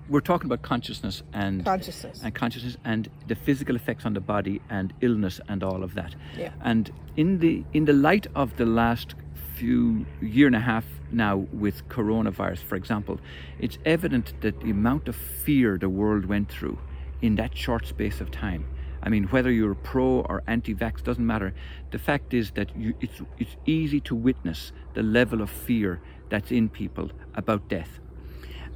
We're 0.08 0.22
talking 0.22 0.46
about 0.46 0.62
consciousness 0.62 1.24
and 1.34 1.66
Consciousness. 1.66 2.22
and 2.24 2.34
consciousness 2.36 2.78
and 2.86 3.10
the 3.28 3.34
physical 3.34 3.76
effects 3.76 4.06
on 4.06 4.14
the 4.14 4.20
body 4.20 4.62
and 4.70 4.94
illness 5.02 5.42
and 5.50 5.64
all 5.64 5.82
of 5.84 5.96
that. 5.96 6.14
Yeah. 6.38 6.52
And 6.64 6.92
in 7.18 7.40
the 7.40 7.64
in 7.74 7.86
the 7.86 7.94
light 7.94 8.28
of 8.36 8.56
the 8.58 8.66
last 8.68 9.16
few 9.56 10.06
year 10.22 10.46
and 10.48 10.56
a 10.56 10.60
half 10.60 10.86
now 11.12 11.38
with 11.52 11.88
coronavirus, 11.90 12.60
for 12.60 12.76
example, 12.76 13.20
it's 13.60 13.80
evident 13.86 14.34
that 14.42 14.60
the 14.62 14.70
amount 14.70 15.08
of 15.08 15.16
fear 15.16 15.78
the 15.80 15.90
world 15.90 16.26
went 16.26 16.50
through 16.52 16.78
in 17.24 17.36
that 17.36 17.58
short 17.58 17.88
space 17.88 18.22
of 18.22 18.30
time. 18.30 18.68
I 19.02 19.10
mean, 19.10 19.24
whether 19.26 19.52
you're 19.52 19.76
pro 19.76 20.22
or 20.22 20.44
anti-vax 20.48 21.04
doesn't 21.04 21.26
matter. 21.26 21.54
The 21.92 22.00
fact 22.00 22.34
is 22.34 22.52
that 22.52 22.76
you, 22.78 22.94
it's 23.02 23.22
it's 23.40 23.56
easy 23.66 24.02
to 24.02 24.14
witness 24.16 24.72
the 24.94 25.02
level 25.04 25.42
of 25.42 25.50
fear 25.50 26.00
that's 26.30 26.52
in 26.52 26.70
people 26.70 27.12
about 27.36 27.68
death, 27.70 28.00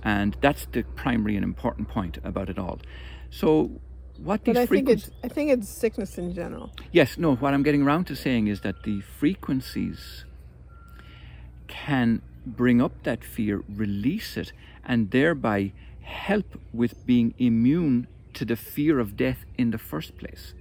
and 0.04 0.38
that's 0.42 0.66
the 0.72 0.84
primary 0.96 1.36
and 1.36 1.44
important 1.44 1.88
point 1.90 2.18
about 2.24 2.50
it 2.50 2.60
all. 2.60 2.80
So, 3.30 3.72
what 4.18 4.46
these 4.46 4.56
But 4.56 4.58
I 4.58 4.66
think 4.66 4.88
frequencies? 4.88 5.08
it's 5.10 5.12
I 5.24 5.28
think 5.30 5.52
it's 5.52 5.70
sickness 5.70 6.18
in 6.18 6.34
general. 6.34 6.72
Yes, 6.92 7.18
no, 7.18 7.36
what 7.36 7.54
I'm 7.54 7.64
getting 7.64 7.84
around 7.84 8.06
to 8.06 8.16
saying 8.16 8.48
is 8.48 8.62
that 8.62 8.84
the 8.84 9.02
frequencies 9.02 10.26
can 11.68 12.22
bring 12.46 12.82
up 12.82 13.04
that 13.04 13.24
fear, 13.24 13.64
release 13.70 14.38
it, 14.38 14.54
and 14.86 15.12
thereby 15.12 15.74
help 16.02 16.60
with 16.74 17.06
being 17.06 17.34
immune 17.38 18.08
to 18.34 18.46
the 18.46 18.56
fear 18.56 19.00
of 19.00 19.16
death 19.18 19.46
in 19.58 19.72
the 19.72 19.78
first 19.78 20.18
place. 20.18 20.54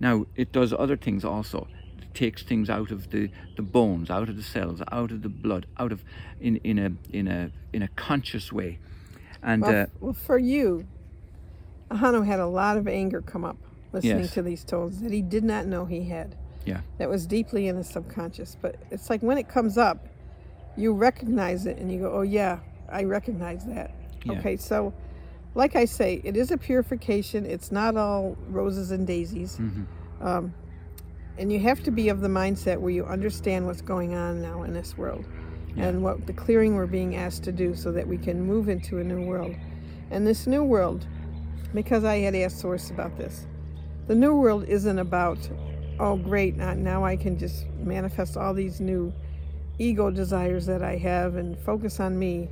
Now, 0.00 0.26
it 0.36 0.52
does 0.52 0.72
other 0.72 0.96
things 0.96 1.24
also. 1.24 1.66
Takes 2.14 2.42
things 2.42 2.68
out 2.70 2.90
of 2.90 3.10
the, 3.10 3.30
the 3.56 3.62
bones, 3.62 4.10
out 4.10 4.28
of 4.28 4.36
the 4.36 4.42
cells, 4.42 4.80
out 4.90 5.10
of 5.12 5.22
the 5.22 5.28
blood, 5.28 5.66
out 5.78 5.92
of 5.92 6.02
in, 6.40 6.56
in 6.56 6.78
a 6.78 6.90
in 7.16 7.28
a 7.28 7.50
in 7.72 7.82
a 7.82 7.88
conscious 7.88 8.52
way. 8.52 8.78
And 9.42 9.62
Well, 9.62 9.82
uh, 9.82 9.86
well, 10.00 10.12
for 10.14 10.36
you, 10.38 10.86
Ahanu 11.90 12.26
had 12.26 12.40
a 12.40 12.46
lot 12.46 12.76
of 12.76 12.88
anger 12.88 13.20
come 13.22 13.44
up 13.44 13.56
listening 13.92 14.20
Yes. 14.20 14.34
to 14.34 14.42
these 14.42 14.64
tones 14.64 15.00
that 15.00 15.12
he 15.12 15.22
did 15.22 15.44
not 15.44 15.66
know 15.66 15.84
he 15.86 16.04
had. 16.04 16.34
yeah, 16.64 16.80
That 16.98 17.08
was 17.08 17.26
deeply 17.26 17.66
in 17.68 17.76
the 17.76 17.84
subconscious. 17.84 18.56
But 18.60 18.76
it's 18.90 19.08
like 19.08 19.22
when 19.22 19.38
it 19.38 19.48
comes 19.48 19.78
up, 19.78 20.06
you 20.76 20.92
recognize 20.92 21.66
it 21.66 21.78
and 21.78 21.90
you 21.90 22.00
go, 22.00 22.12
oh, 22.12 22.22
yeah, 22.22 22.58
I 22.90 23.04
recognize 23.04 23.64
that. 23.66 23.92
Yeah. 24.24 24.32
Okay, 24.38 24.56
so 24.56 24.92
like 25.54 25.76
I 25.76 25.86
say, 25.86 26.20
it 26.24 26.36
is 26.36 26.50
a 26.50 26.58
purification. 26.58 27.46
It's 27.46 27.72
not 27.72 27.96
all 27.96 28.36
roses 28.48 28.90
and 28.90 29.06
daisies. 29.06 29.56
Mhm. 29.56 29.86
Um, 30.20 30.54
and 31.38 31.52
you 31.52 31.60
have 31.60 31.82
to 31.84 31.90
be 31.90 32.08
of 32.08 32.20
the 32.20 32.28
mindset 32.28 32.78
where 32.78 32.90
you 32.90 33.04
understand 33.04 33.66
what's 33.66 33.80
going 33.80 34.14
on 34.14 34.42
now 34.42 34.64
in 34.64 34.74
this 34.74 34.98
world 34.98 35.24
Yeah. 35.76 35.86
and 35.86 36.02
what 36.02 36.26
the 36.26 36.32
clearing 36.32 36.74
we're 36.74 36.86
being 36.86 37.16
asked 37.16 37.44
to 37.44 37.52
do 37.52 37.74
so 37.74 37.92
that 37.92 38.06
we 38.06 38.18
can 38.18 38.42
move 38.42 38.68
into 38.68 38.98
a 38.98 39.04
new 39.04 39.24
world. 39.24 39.54
And 40.10 40.26
this 40.26 40.46
new 40.46 40.64
world, 40.64 41.06
because 41.72 42.02
I 42.04 42.18
had 42.18 42.34
asked 42.34 42.58
Source 42.58 42.90
about 42.90 43.16
this, 43.16 43.46
the 44.08 44.14
new 44.14 44.34
world 44.34 44.64
isn't 44.64 44.98
about, 44.98 45.38
oh, 46.00 46.16
great, 46.16 46.56
now, 46.56 46.74
now 46.74 47.04
I 47.04 47.16
can 47.16 47.38
just 47.38 47.66
manifest 47.78 48.36
all 48.36 48.54
these 48.54 48.80
new 48.80 49.12
ego 49.78 50.10
desires 50.10 50.66
that 50.66 50.82
I 50.82 50.96
have 50.96 51.36
and 51.36 51.58
focus 51.60 52.00
on 52.00 52.18
me. 52.18 52.48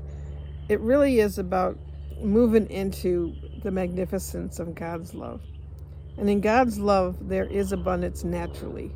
It 0.69 0.81
really 0.81 1.19
is 1.19 1.39
about 1.39 1.77
moving 2.23 2.69
into 2.71 3.35
the 3.63 3.71
magnificence 3.71 4.59
of 4.59 4.75
God's 4.75 5.15
love. 5.15 5.41
And 6.19 6.31
in 6.31 6.41
God's 6.41 6.79
love, 6.79 7.29
there 7.29 7.45
is 7.45 7.73
abundance 7.73 8.25
naturally. 8.25 8.91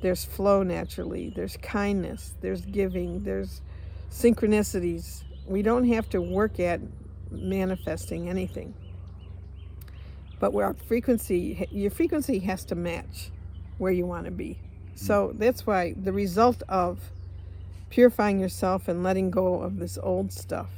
There's 0.00 0.24
flow 0.24 0.62
naturally. 0.62 1.32
There's 1.34 1.56
kindness. 1.58 2.34
There's 2.40 2.64
giving. 2.64 3.24
There's 3.24 3.60
synchronicities. 4.10 5.24
We 5.46 5.62
don't 5.62 5.84
have 5.88 6.08
to 6.10 6.20
work 6.20 6.60
at 6.60 6.80
manifesting 7.30 8.28
anything. 8.28 8.74
But 10.40 10.52
where 10.52 10.66
our 10.66 10.74
frequency, 10.74 11.66
your 11.70 11.90
frequency 11.90 12.38
has 12.40 12.64
to 12.66 12.74
match 12.74 13.30
where 13.78 13.92
you 13.92 14.06
want 14.06 14.24
to 14.26 14.30
be. 14.30 14.58
So 14.94 15.32
that's 15.36 15.66
why 15.66 15.94
the 15.96 16.12
result 16.12 16.62
of 16.68 17.10
purifying 17.90 18.40
yourself 18.40 18.88
and 18.88 19.02
letting 19.02 19.30
go 19.30 19.60
of 19.60 19.78
this 19.78 19.98
old 20.02 20.32
stuff 20.32 20.70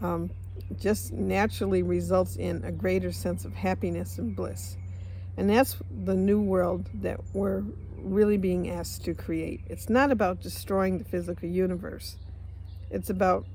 um, 0.00 0.30
just 0.78 1.12
naturally 1.12 1.82
results 1.82 2.36
in 2.36 2.64
a 2.64 2.72
greater 2.72 3.12
sense 3.12 3.44
of 3.44 3.54
happiness 3.54 4.18
and 4.18 4.34
bliss. 4.34 4.76
And 5.36 5.48
that's 5.48 5.76
the 6.04 6.14
new 6.14 6.40
world 6.40 6.88
that 6.94 7.20
we're 7.32 7.62
really 7.96 8.36
being 8.36 8.70
asked 8.70 9.04
to 9.04 9.14
create. 9.14 9.60
It's 9.66 9.88
not 9.88 10.10
about 10.10 10.40
destroying 10.40 10.98
the 10.98 11.04
physical 11.04 11.48
universe, 11.48 12.16
it's 12.90 13.10
about 13.10 13.46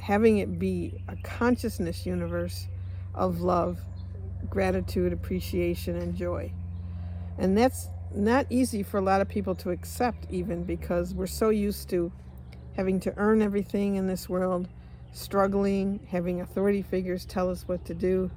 having 0.00 0.38
it 0.38 0.58
be 0.58 1.00
a 1.08 1.16
consciousness 1.22 2.04
universe 2.04 2.66
of 3.14 3.40
love, 3.40 3.78
gratitude, 4.50 5.12
appreciation, 5.12 5.96
and 5.96 6.16
joy. 6.16 6.52
And 7.38 7.56
that's 7.56 7.88
not 8.14 8.46
easy 8.50 8.82
for 8.82 8.98
a 8.98 9.02
lot 9.02 9.20
of 9.20 9.28
people 9.28 9.54
to 9.56 9.70
accept, 9.70 10.26
even 10.30 10.64
because 10.64 11.14
we're 11.14 11.26
so 11.26 11.50
used 11.50 11.88
to 11.90 12.12
having 12.76 13.00
to 13.00 13.14
earn 13.16 13.42
everything 13.42 13.96
in 13.96 14.06
this 14.06 14.28
world, 14.28 14.68
struggling, 15.12 16.00
having 16.10 16.40
authority 16.40 16.82
figures 16.82 17.24
tell 17.24 17.50
us 17.50 17.68
what 17.68 17.84
to 17.84 17.94
do. 17.94 18.30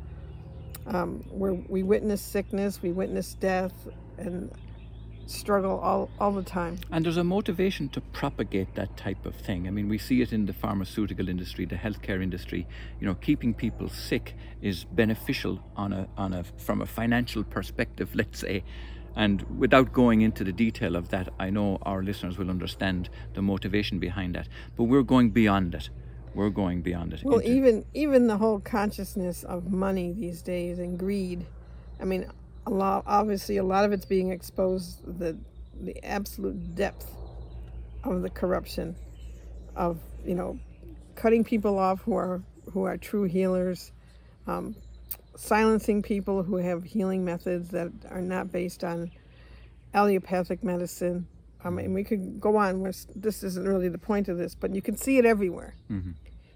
Um, 0.88 1.24
where 1.32 1.54
we 1.54 1.82
witness 1.82 2.22
sickness, 2.22 2.82
we 2.82 2.92
witness 2.92 3.34
death, 3.34 3.74
and 4.20 4.52
struggle 5.28 5.80
all, 5.80 6.10
all 6.20 6.32
the 6.32 6.44
time. 6.44 6.78
And 6.92 7.06
there's 7.06 7.18
a 7.18 7.24
motivation 7.24 7.90
to 7.90 8.02
propagate 8.02 8.76
that 8.76 8.96
type 8.96 9.26
of 9.26 9.36
thing. 9.36 9.68
I 9.68 9.72
mean, 9.72 9.90
we 9.90 9.98
see 9.98 10.22
it 10.22 10.32
in 10.32 10.46
the 10.46 10.54
pharmaceutical 10.54 11.28
industry, 11.28 11.66
the 11.66 11.76
healthcare 11.76 12.22
industry. 12.22 12.68
You 13.00 13.08
know, 13.08 13.16
keeping 13.16 13.54
people 13.54 13.90
sick 13.90 14.36
is 14.62 14.86
beneficial 14.86 15.60
on 15.76 15.94
a 15.94 16.08
on 16.18 16.34
a 16.34 16.44
from 16.58 16.82
a 16.82 16.86
financial 16.86 17.44
perspective, 17.44 18.14
let's 18.14 18.40
say. 18.40 18.64
And 19.16 19.44
without 19.58 19.94
going 19.94 20.22
into 20.22 20.44
the 20.44 20.52
detail 20.52 20.96
of 20.96 21.10
that, 21.10 21.30
I 21.40 21.50
know 21.50 21.78
our 21.84 22.04
listeners 22.04 22.38
will 22.38 22.50
understand 22.50 23.10
the 23.34 23.42
motivation 23.42 23.98
behind 23.98 24.36
that. 24.36 24.50
But 24.76 24.84
we're 24.84 25.04
going 25.04 25.30
beyond 25.30 25.74
it. 25.74 25.90
We're 26.36 26.50
going 26.50 26.82
beyond 26.82 27.14
it. 27.14 27.24
Well, 27.24 27.40
into- 27.40 27.52
even 27.52 27.86
even 27.94 28.28
the 28.28 28.38
whole 28.38 28.60
consciousness 28.60 29.44
of 29.44 29.72
money 29.72 30.12
these 30.12 30.42
days 30.42 30.80
and 30.80 31.00
greed. 31.00 31.46
I 32.00 32.04
mean, 32.04 32.28
a 32.68 32.70
lot 32.70 33.04
obviously 33.08 33.58
a 33.58 33.64
lot 33.64 33.86
of 33.86 33.94
it's 33.94 34.06
being 34.06 34.32
exposed 34.32 35.00
the 35.20 35.38
the 35.82 36.04
absolute 36.04 36.76
depth 36.76 37.10
of 38.04 38.22
the 38.22 38.30
corruption 38.30 38.96
of 39.76 40.00
you 40.26 40.36
know 40.36 40.60
cutting 41.16 41.44
people 41.44 41.80
off 41.80 42.02
who 42.02 42.16
are 42.16 42.42
who 42.74 42.84
are 42.84 42.98
true 42.98 43.24
healers, 43.24 43.92
um, 44.48 44.76
silencing 45.38 46.02
people 46.02 46.44
who 46.44 46.58
have 46.58 46.84
healing 46.84 47.24
methods 47.24 47.70
that 47.70 47.92
are 48.10 48.22
not 48.22 48.52
based 48.52 48.84
on 48.84 49.10
allopathic 49.94 50.64
medicine. 50.64 51.28
I 51.66 51.70
mean, 51.72 51.94
we 51.94 52.04
could 52.04 52.40
go 52.40 52.58
on. 52.58 52.80
We're, 52.82 52.94
this 53.16 53.44
isn't 53.44 53.68
really 53.68 53.90
the 53.90 53.98
point 53.98 54.30
of 54.30 54.38
this, 54.38 54.54
but 54.56 54.74
you 54.76 54.82
can 54.82 54.96
see 54.96 55.18
it 55.18 55.26
everywhere. 55.26 55.74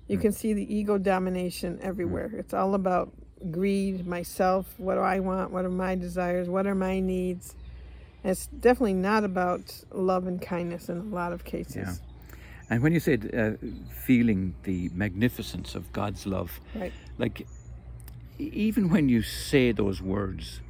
You 0.08 0.18
can 0.18 0.32
see 0.32 0.54
the 0.54 0.74
ego 0.74 0.98
domination 0.98 1.80
everywhere. 1.82 2.32
It's 2.36 2.54
all 2.54 2.74
about 2.76 3.12
greed, 3.52 4.08
myself, 4.08 4.74
what 4.78 4.96
do 4.96 5.02
I 5.02 5.20
want, 5.20 5.52
what 5.52 5.66
are 5.66 5.70
my 5.70 5.96
desires, 5.96 6.48
what 6.50 6.66
are 6.68 6.76
my 6.76 7.00
needs. 7.00 7.56
And 8.24 8.32
it's 8.32 8.48
definitely 8.48 8.94
not 8.96 9.24
about 9.24 9.84
love 9.92 10.28
and 10.28 10.42
kindness 10.42 10.90
in 10.90 10.98
a 10.98 11.04
lot 11.04 11.32
of 11.32 11.44
cases. 11.44 11.76
Yeah. 11.76 11.94
And 12.70 12.84
when 12.84 12.92
you 12.94 13.00
said 13.00 13.32
uh, 13.34 13.66
feeling 14.06 14.56
the 14.64 14.90
magnificence 14.94 15.74
of 15.76 15.92
God's 15.94 16.26
love, 16.26 16.60
Right. 16.76 16.92
like 17.18 17.48
even 18.38 18.90
when 18.90 19.10
you 19.10 19.22
say 19.22 19.72
those 19.72 20.02
words, 20.02 20.62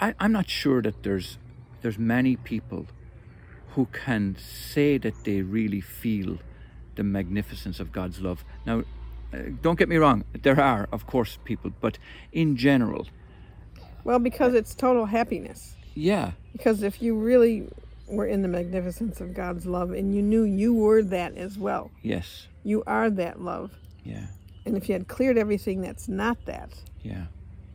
I, 0.00 0.14
I'm 0.20 0.32
not 0.32 0.48
sure 0.48 0.80
that 0.82 1.02
there's 1.02 1.38
there's 1.84 1.98
many 1.98 2.34
people 2.34 2.86
who 3.74 3.86
can 3.92 4.34
say 4.40 4.96
that 4.96 5.12
they 5.24 5.42
really 5.42 5.82
feel 5.82 6.38
the 6.94 7.04
magnificence 7.04 7.78
of 7.78 7.92
God's 7.92 8.20
love. 8.22 8.42
Now, 8.64 8.84
uh, 9.34 9.38
don't 9.60 9.78
get 9.78 9.90
me 9.90 9.96
wrong, 9.96 10.24
there 10.32 10.58
are 10.58 10.88
of 10.90 11.06
course 11.06 11.38
people, 11.44 11.72
but 11.82 11.98
in 12.32 12.56
general, 12.56 13.06
Well, 14.02 14.18
because 14.18 14.54
it's 14.54 14.74
total 14.74 15.04
happiness. 15.04 15.76
yeah, 15.94 16.30
Because 16.52 16.82
if 16.82 17.02
you 17.02 17.14
really 17.18 17.68
were 18.08 18.26
in 18.26 18.40
the 18.40 18.48
magnificence 18.48 19.20
of 19.20 19.34
God's 19.34 19.66
love 19.66 19.90
and 19.90 20.14
you 20.14 20.22
knew 20.22 20.44
you 20.44 20.72
were 20.72 21.02
that 21.02 21.36
as 21.36 21.58
well, 21.58 21.90
yes, 22.02 22.46
you 22.62 22.82
are 22.86 23.10
that 23.10 23.42
love. 23.42 23.72
yeah, 24.04 24.28
And 24.64 24.74
if 24.78 24.88
you 24.88 24.94
had 24.94 25.06
cleared 25.06 25.36
everything 25.36 25.82
that's 25.82 26.08
not 26.08 26.38
that, 26.46 26.70
yeah, 27.02 27.24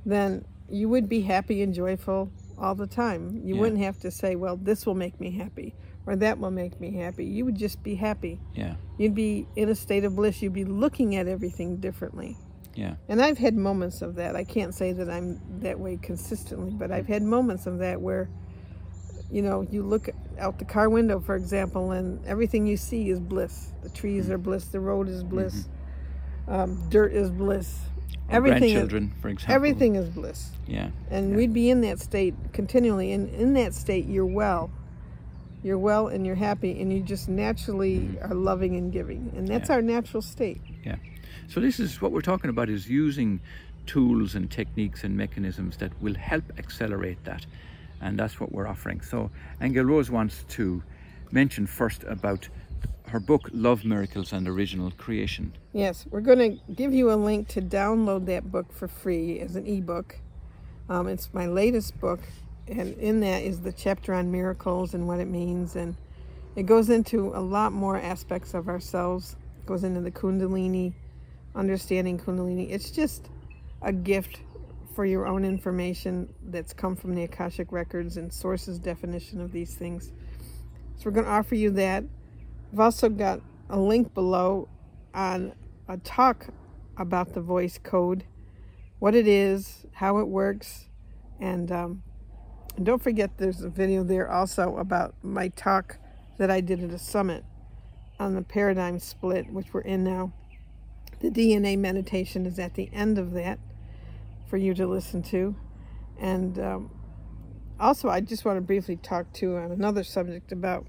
then 0.03 0.45
you 0.67 0.89
would 0.89 1.07
be 1.07 1.21
happy 1.21 1.61
and 1.61 1.75
joyful 1.75 2.31
all 2.59 2.75
the 2.75 2.87
time. 2.87 3.41
You 3.43 3.55
Yeah. 3.55 3.61
wouldn't 3.61 3.81
have 3.81 3.99
to 3.99 4.11
say, 4.11 4.35
well, 4.35 4.57
this 4.57 4.85
will 4.85 4.95
make 4.95 5.19
me 5.19 5.31
happy 5.31 5.75
or 6.05 6.15
that 6.17 6.39
will 6.39 6.51
make 6.51 6.79
me 6.79 6.91
happy. 6.91 7.25
You 7.25 7.45
would 7.45 7.55
just 7.55 7.83
be 7.83 7.95
happy. 7.95 8.39
Yeah. 8.55 8.75
You'd 8.97 9.15
be 9.15 9.47
in 9.55 9.69
a 9.69 9.75
state 9.75 10.03
of 10.03 10.15
bliss. 10.15 10.41
You'd 10.41 10.53
be 10.53 10.65
looking 10.65 11.15
at 11.15 11.27
everything 11.27 11.77
differently. 11.77 12.37
Yeah. 12.75 12.95
And 13.07 13.21
I've 13.21 13.37
had 13.37 13.55
moments 13.55 14.01
of 14.01 14.15
that. 14.15 14.35
I 14.35 14.43
can't 14.43 14.73
say 14.73 14.93
that 14.93 15.09
I'm 15.09 15.39
that 15.61 15.79
way 15.79 15.97
consistently, 16.01 16.71
but 16.71 16.91
I've 16.91 17.07
had 17.07 17.23
moments 17.23 17.65
of 17.67 17.79
that 17.79 18.01
where, 18.01 18.29
you 19.31 19.41
know, 19.41 19.61
you 19.69 19.83
look 19.83 20.09
out 20.37 20.59
the 20.59 20.65
car 20.65 20.89
window, 20.89 21.19
for 21.19 21.35
example, 21.35 21.91
and 21.91 22.23
everything 22.25 22.65
you 22.65 22.77
see 22.77 23.09
is 23.09 23.19
bliss. 23.19 23.73
The 23.83 23.89
trees 23.89 24.29
are 24.29 24.37
bliss. 24.37 24.65
The 24.65 24.79
road 24.79 25.09
is 25.09 25.23
bliss. 25.23 25.67
Um, 26.47 26.89
dirt 26.89 27.11
is 27.13 27.29
bliss. 27.29 27.79
Everything 28.31 28.63
is, 28.63 28.71
grandchildren, 28.73 29.13
for 29.21 29.29
example. 29.29 29.55
everything 29.55 29.95
is 29.95 30.09
bliss. 30.09 30.51
Yeah. 30.67 30.89
And 31.09 31.31
Yeah. 31.31 31.37
we'd 31.37 31.53
be 31.53 31.69
in 31.69 31.81
that 31.81 31.99
state 31.99 32.35
continually. 32.53 33.11
And 33.11 33.29
in 33.29 33.53
that 33.53 33.73
state, 33.73 34.05
you're 34.05 34.25
well. 34.25 34.71
You're 35.63 35.77
well 35.79 36.07
and 36.07 36.25
you're 36.25 36.35
happy, 36.35 36.79
and 36.81 36.93
you 36.93 37.01
just 37.01 37.27
naturally 37.27 37.99
mm-hmm. 37.99 38.31
are 38.31 38.35
loving 38.35 38.75
and 38.75 38.91
giving. 38.93 39.33
And 39.35 39.47
that's 39.47 39.69
Yeah. 39.69 39.75
our 39.75 39.81
natural 39.81 40.21
state. 40.21 40.61
Yeah. 40.85 40.95
So 41.47 41.59
this 41.59 41.79
is 41.79 42.01
what 42.01 42.11
we're 42.11 42.21
talking 42.21 42.49
about 42.49 42.69
is 42.69 42.89
using 42.89 43.41
tools 43.85 44.35
and 44.35 44.49
techniques 44.51 45.03
and 45.03 45.17
mechanisms 45.17 45.77
that 45.77 45.91
will 46.01 46.15
help 46.15 46.43
accelerate 46.57 47.23
that. 47.23 47.45
And 48.01 48.17
that's 48.17 48.39
what 48.39 48.51
we're 48.51 48.67
offering. 48.67 49.01
So 49.01 49.31
Angel 49.59 49.83
Rose 49.83 50.09
wants 50.11 50.45
to 50.49 50.83
mention 51.31 51.65
first 51.67 52.03
about 52.03 52.47
her 53.09 53.19
book 53.19 53.49
Love 53.51 53.83
Miracles 53.83 54.33
and 54.33 54.47
Original 54.47 54.91
Creation. 54.91 55.53
Yes, 55.73 56.05
we're 56.09 56.21
going 56.21 56.39
to 56.57 56.73
give 56.73 56.93
you 56.93 57.11
a 57.11 57.15
link 57.15 57.47
to 57.49 57.61
download 57.61 58.25
that 58.27 58.51
book 58.51 58.71
for 58.71 58.87
free 58.87 59.39
as 59.39 59.55
an 59.55 59.65
ebook. 59.65 60.17
Um, 60.89 61.07
it's 61.07 61.33
my 61.33 61.47
latest 61.47 61.99
book, 61.99 62.19
and 62.67 62.95
in 62.97 63.19
that 63.21 63.43
is 63.43 63.61
the 63.61 63.71
chapter 63.71 64.13
on 64.13 64.31
miracles 64.31 64.93
and 64.93 65.07
what 65.07 65.19
it 65.19 65.27
means. 65.27 65.75
And 65.75 65.95
it 66.55 66.65
goes 66.65 66.89
into 66.89 67.31
a 67.35 67.41
lot 67.41 67.71
more 67.71 67.97
aspects 67.97 68.53
of 68.53 68.69
ourselves, 68.69 69.35
it 69.59 69.65
goes 69.65 69.83
into 69.83 70.01
the 70.01 70.11
Kundalini, 70.11 70.93
understanding 71.55 72.19
Kundalini. 72.19 72.71
It's 72.71 72.91
just 72.91 73.29
a 73.81 73.91
gift 73.91 74.41
for 74.95 75.05
your 75.05 75.25
own 75.27 75.45
information 75.45 76.31
that's 76.43 76.73
come 76.73 76.95
from 76.95 77.15
the 77.15 77.23
Akashic 77.23 77.71
Records 77.71 78.17
and 78.17 78.31
sources 78.31 78.77
definition 78.77 79.41
of 79.41 79.51
these 79.51 79.73
things. 79.73 80.11
So 80.97 81.05
we're 81.05 81.11
going 81.11 81.25
to 81.25 81.31
offer 81.31 81.55
you 81.55 81.71
that. 81.71 82.03
I've 82.71 82.79
also 82.79 83.09
got 83.09 83.41
a 83.69 83.79
link 83.79 84.13
below 84.13 84.69
on 85.13 85.53
a 85.87 85.97
talk 85.97 86.47
about 86.97 87.33
the 87.33 87.41
voice 87.41 87.79
code, 87.81 88.25
what 88.99 89.15
it 89.15 89.27
is, 89.27 89.85
how 89.93 90.19
it 90.19 90.27
works, 90.27 90.89
and 91.39 91.71
um, 91.71 92.03
don't 92.81 93.01
forget 93.01 93.37
there's 93.37 93.61
a 93.61 93.69
video 93.69 94.03
there 94.03 94.29
also 94.29 94.77
about 94.77 95.15
my 95.23 95.47
talk 95.49 95.97
that 96.37 96.51
I 96.51 96.61
did 96.61 96.83
at 96.83 96.91
a 96.91 96.99
summit 96.99 97.43
on 98.19 98.35
the 98.35 98.41
paradigm 98.41 98.99
split, 98.99 99.51
which 99.51 99.73
we're 99.73 99.81
in 99.81 100.03
now. 100.03 100.31
The 101.21 101.29
DNA 101.29 101.77
meditation 101.77 102.45
is 102.45 102.59
at 102.59 102.75
the 102.75 102.89
end 102.93 103.17
of 103.17 103.31
that 103.31 103.59
for 104.47 104.57
you 104.57 104.73
to 104.75 104.85
listen 104.85 105.23
to. 105.23 105.55
And 106.17 106.59
um, 106.59 106.91
also, 107.79 108.09
I 108.09 108.21
just 108.21 108.45
want 108.45 108.57
to 108.57 108.61
briefly 108.61 108.95
talk 108.95 109.31
to 109.33 109.57
on 109.57 109.71
another 109.71 110.03
subject 110.03 110.51
about 110.51 110.85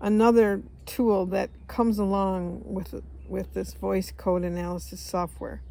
another 0.00 0.62
tool 0.86 1.26
that 1.26 1.50
comes 1.68 1.98
along 1.98 2.62
with 2.64 3.02
with 3.28 3.54
this 3.54 3.72
voice 3.74 4.12
code 4.14 4.44
analysis 4.44 5.00
software, 5.00 5.62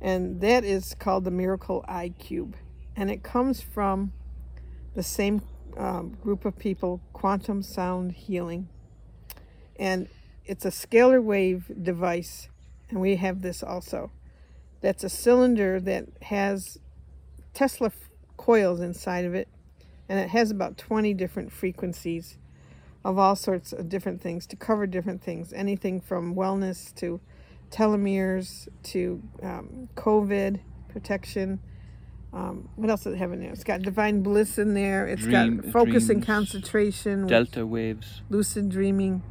and 0.00 0.40
that 0.40 0.64
is 0.64 0.94
called 0.94 1.24
the 1.24 1.30
Miracle 1.30 1.84
iCube, 1.88 2.54
and 2.94 3.10
it 3.10 3.22
comes 3.22 3.60
from 3.60 4.12
the 4.94 5.02
same 5.02 5.42
um, 5.76 6.16
group 6.22 6.44
of 6.44 6.58
people, 6.58 7.00
Quantum 7.12 7.62
Sound 7.62 8.12
Healing, 8.12 8.68
and 9.76 10.08
it's 10.44 10.64
a 10.64 10.70
scalar 10.70 11.22
wave 11.22 11.70
device, 11.82 12.48
and 12.88 13.00
we 13.00 13.16
have 13.16 13.42
this 13.42 13.62
also. 13.62 14.10
That's 14.80 15.04
a 15.04 15.08
cylinder 15.10 15.80
that 15.80 16.06
has 16.22 16.78
Tesla 17.52 17.92
coils 18.36 18.80
inside 18.80 19.24
of 19.24 19.34
it, 19.34 19.48
and 20.08 20.18
it 20.18 20.30
has 20.30 20.50
about 20.50 20.78
20 20.78 21.14
different 21.14 21.52
frequencies 21.52 22.38
of 23.04 23.18
all 23.18 23.34
sorts 23.36 23.72
of 23.72 23.88
different 23.88 24.20
things 24.20 24.46
to 24.46 24.56
cover 24.56 24.86
different 24.86 25.22
things. 25.22 25.52
Anything 25.52 26.00
from 26.00 26.34
wellness 26.34 26.94
to 26.96 27.20
telomeres 27.70 28.68
to 28.82 29.22
um, 29.42 29.88
covid 29.94 30.60
protection. 30.88 31.60
Um, 32.32 32.68
what 32.76 32.90
else 32.90 33.04
does 33.04 33.14
it 33.14 33.18
have 33.18 33.32
in 33.32 33.40
there? 33.40 33.50
It's 33.50 33.64
got 33.64 33.82
divine 33.82 34.22
bliss 34.22 34.58
in 34.58 34.74
there. 34.74 35.06
It's 35.06 35.22
Dream- 35.22 35.56
got 35.58 35.72
focus 35.72 36.08
and 36.08 36.24
concentration 36.24 37.26
Delta 37.26 37.66
waves. 37.66 38.22
lucid 38.28 38.68
dreaming. 38.68 39.22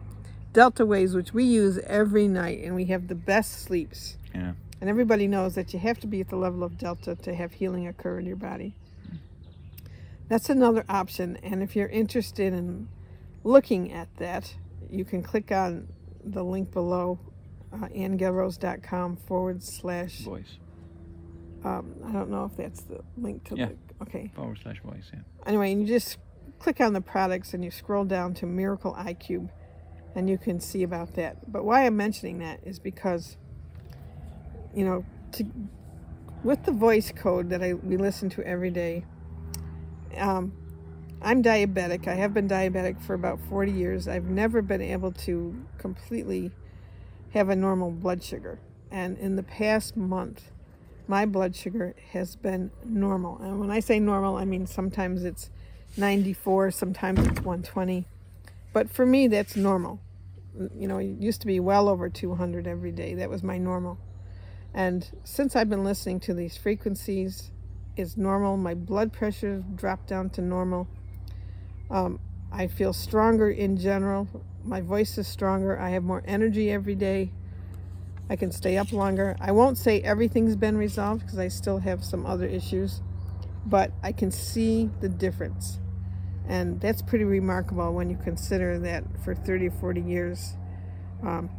Delta 0.51 0.85
waves 0.85 1.13
which 1.13 1.33
we 1.33 1.43
use 1.43 1.77
every 1.85 2.27
night 2.27 2.59
and 2.63 2.75
we 2.75 2.85
have 2.85 3.07
the 3.07 3.15
best 3.15 3.61
sleeps. 3.61 4.17
Yeah. 4.33 4.53
and 4.81 4.89
everybody 4.89 5.27
knows 5.27 5.55
that 5.55 5.73
you 5.73 5.79
have 5.79 5.99
to 5.99 6.07
be 6.07 6.21
at 6.21 6.29
the 6.29 6.35
level 6.35 6.63
of 6.63 6.77
delta 6.77 7.15
to 7.15 7.33
have 7.35 7.53
healing 7.53 7.87
occur 7.87 8.19
in 8.19 8.25
your 8.25 8.35
body. 8.35 8.75
That's 10.27 10.49
another 10.49 10.85
option 10.87 11.37
and 11.43 11.61
if 11.63 11.75
you're 11.75 11.87
interested 11.89 12.53
in 12.53 12.87
looking 13.43 13.91
at 13.91 14.13
that, 14.17 14.53
you 14.89 15.05
can 15.05 15.21
click 15.23 15.51
on 15.51 15.87
the 16.23 16.43
link 16.43 16.71
below, 16.71 17.19
uh, 17.73 17.87
anngelrose.com 17.87 19.17
forward 19.17 19.63
slash. 19.63 20.19
Voice. 20.21 20.57
Um, 21.63 21.93
I 22.05 22.11
don't 22.11 22.29
know 22.29 22.45
if 22.45 22.55
that's 22.55 22.81
the 22.83 23.01
link 23.17 23.43
to 23.49 23.55
Yeah. 23.57 23.65
the. 23.67 23.75
Okay. 24.03 24.31
Forward 24.35 24.59
slash 24.63 24.81
voice, 24.81 25.11
yeah. 25.13 25.19
Anyway, 25.45 25.73
you 25.73 25.85
just 25.85 26.17
click 26.57 26.79
on 26.79 26.93
the 26.93 27.01
products 27.01 27.53
and 27.53 27.63
you 27.63 27.71
scroll 27.71 28.05
down 28.05 28.33
to 28.35 28.45
Miracle 28.45 28.93
iCube 28.97 29.49
and 30.15 30.29
you 30.29 30.37
can 30.37 30.59
see 30.59 30.83
about 30.83 31.15
that. 31.15 31.51
But 31.51 31.65
why 31.65 31.85
I'm 31.85 31.97
mentioning 31.97 32.39
that 32.39 32.61
is 32.65 32.79
because, 32.79 33.37
you 34.73 34.85
know, 34.85 35.05
to, 35.33 35.45
with 36.43 36.63
the 36.63 36.71
voice 36.71 37.11
code 37.11 37.49
that 37.49 37.61
I 37.61 37.73
we 37.73 37.97
listen 37.97 38.29
to 38.31 38.43
every 38.43 38.71
day, 38.71 39.05
um, 40.17 40.53
I'm 41.21 41.43
diabetic. 41.43 42.07
I 42.07 42.15
have 42.15 42.33
been 42.33 42.47
diabetic 42.47 43.01
for 43.01 43.13
about 43.13 43.39
40 43.49 43.71
years. 43.71 44.07
I've 44.07 44.25
never 44.25 44.61
been 44.61 44.81
able 44.81 45.11
to 45.11 45.65
completely 45.77 46.51
have 47.33 47.49
a 47.49 47.55
normal 47.55 47.91
blood 47.91 48.23
sugar. 48.23 48.59
And 48.89 49.17
in 49.17 49.35
the 49.35 49.43
past 49.43 49.97
month, 49.97 50.51
my 51.07 51.25
blood 51.25 51.55
sugar 51.55 51.93
has 52.11 52.35
been 52.35 52.71
normal. 52.85 53.37
And 53.39 53.59
when 53.59 53.69
I 53.69 53.81
say 53.81 53.99
normal, 53.99 54.37
I 54.37 54.45
mean 54.45 54.65
sometimes 54.65 55.25
it's 55.25 55.49
94, 55.97 56.71
sometimes 56.71 57.19
it's 57.19 57.41
120. 57.41 58.05
But 58.71 58.89
for 58.89 59.05
me, 59.05 59.27
that's 59.27 59.55
normal. 59.55 59.99
You 60.75 60.87
know, 60.87 60.97
it 60.99 61.17
used 61.19 61.41
to 61.41 61.47
be 61.47 61.59
well 61.59 61.89
over 61.89 62.09
200 62.09 62.67
every 62.67 62.91
day. 62.91 63.13
That 63.15 63.29
was 63.29 63.43
my 63.43 63.57
normal. 63.57 63.97
And 64.73 65.09
since 65.23 65.55
I've 65.55 65.69
been 65.69 65.83
listening 65.83 66.19
to 66.21 66.33
these 66.33 66.55
frequencies, 66.55 67.51
it's 67.97 68.15
normal. 68.15 68.55
My 68.55 68.73
blood 68.73 69.11
pressure 69.11 69.63
dropped 69.75 70.07
down 70.07 70.29
to 70.31 70.41
normal. 70.41 70.87
Um, 71.89 72.19
I 72.51 72.67
feel 72.67 72.93
stronger 72.93 73.49
in 73.49 73.77
general. 73.77 74.27
My 74.63 74.81
voice 74.81 75.17
is 75.17 75.27
stronger. 75.27 75.79
I 75.79 75.89
have 75.91 76.03
more 76.03 76.23
energy 76.25 76.71
every 76.71 76.95
day. 76.95 77.31
I 78.29 78.35
can 78.35 78.51
stay 78.51 78.77
up 78.77 78.91
longer. 78.91 79.35
I 79.39 79.51
won't 79.51 79.77
say 79.77 80.01
everything's 80.01 80.55
been 80.55 80.77
resolved 80.77 81.21
because 81.23 81.39
I 81.39 81.47
still 81.47 81.79
have 81.79 82.03
some 82.03 82.25
other 82.25 82.45
issues, 82.45 83.01
but 83.65 83.91
I 84.03 84.11
can 84.11 84.29
see 84.29 84.89
the 85.01 85.09
difference. 85.09 85.79
And 86.47 86.79
that's 86.79 87.01
pretty 87.01 87.25
remarkable 87.25 87.93
when 87.93 88.09
you 88.09 88.17
consider 88.17 88.77
that 88.79 89.03
for 89.23 89.33
30 89.33 89.67
or 89.67 89.71
40 89.71 90.01
years, 90.01 90.55
um, 91.23 91.49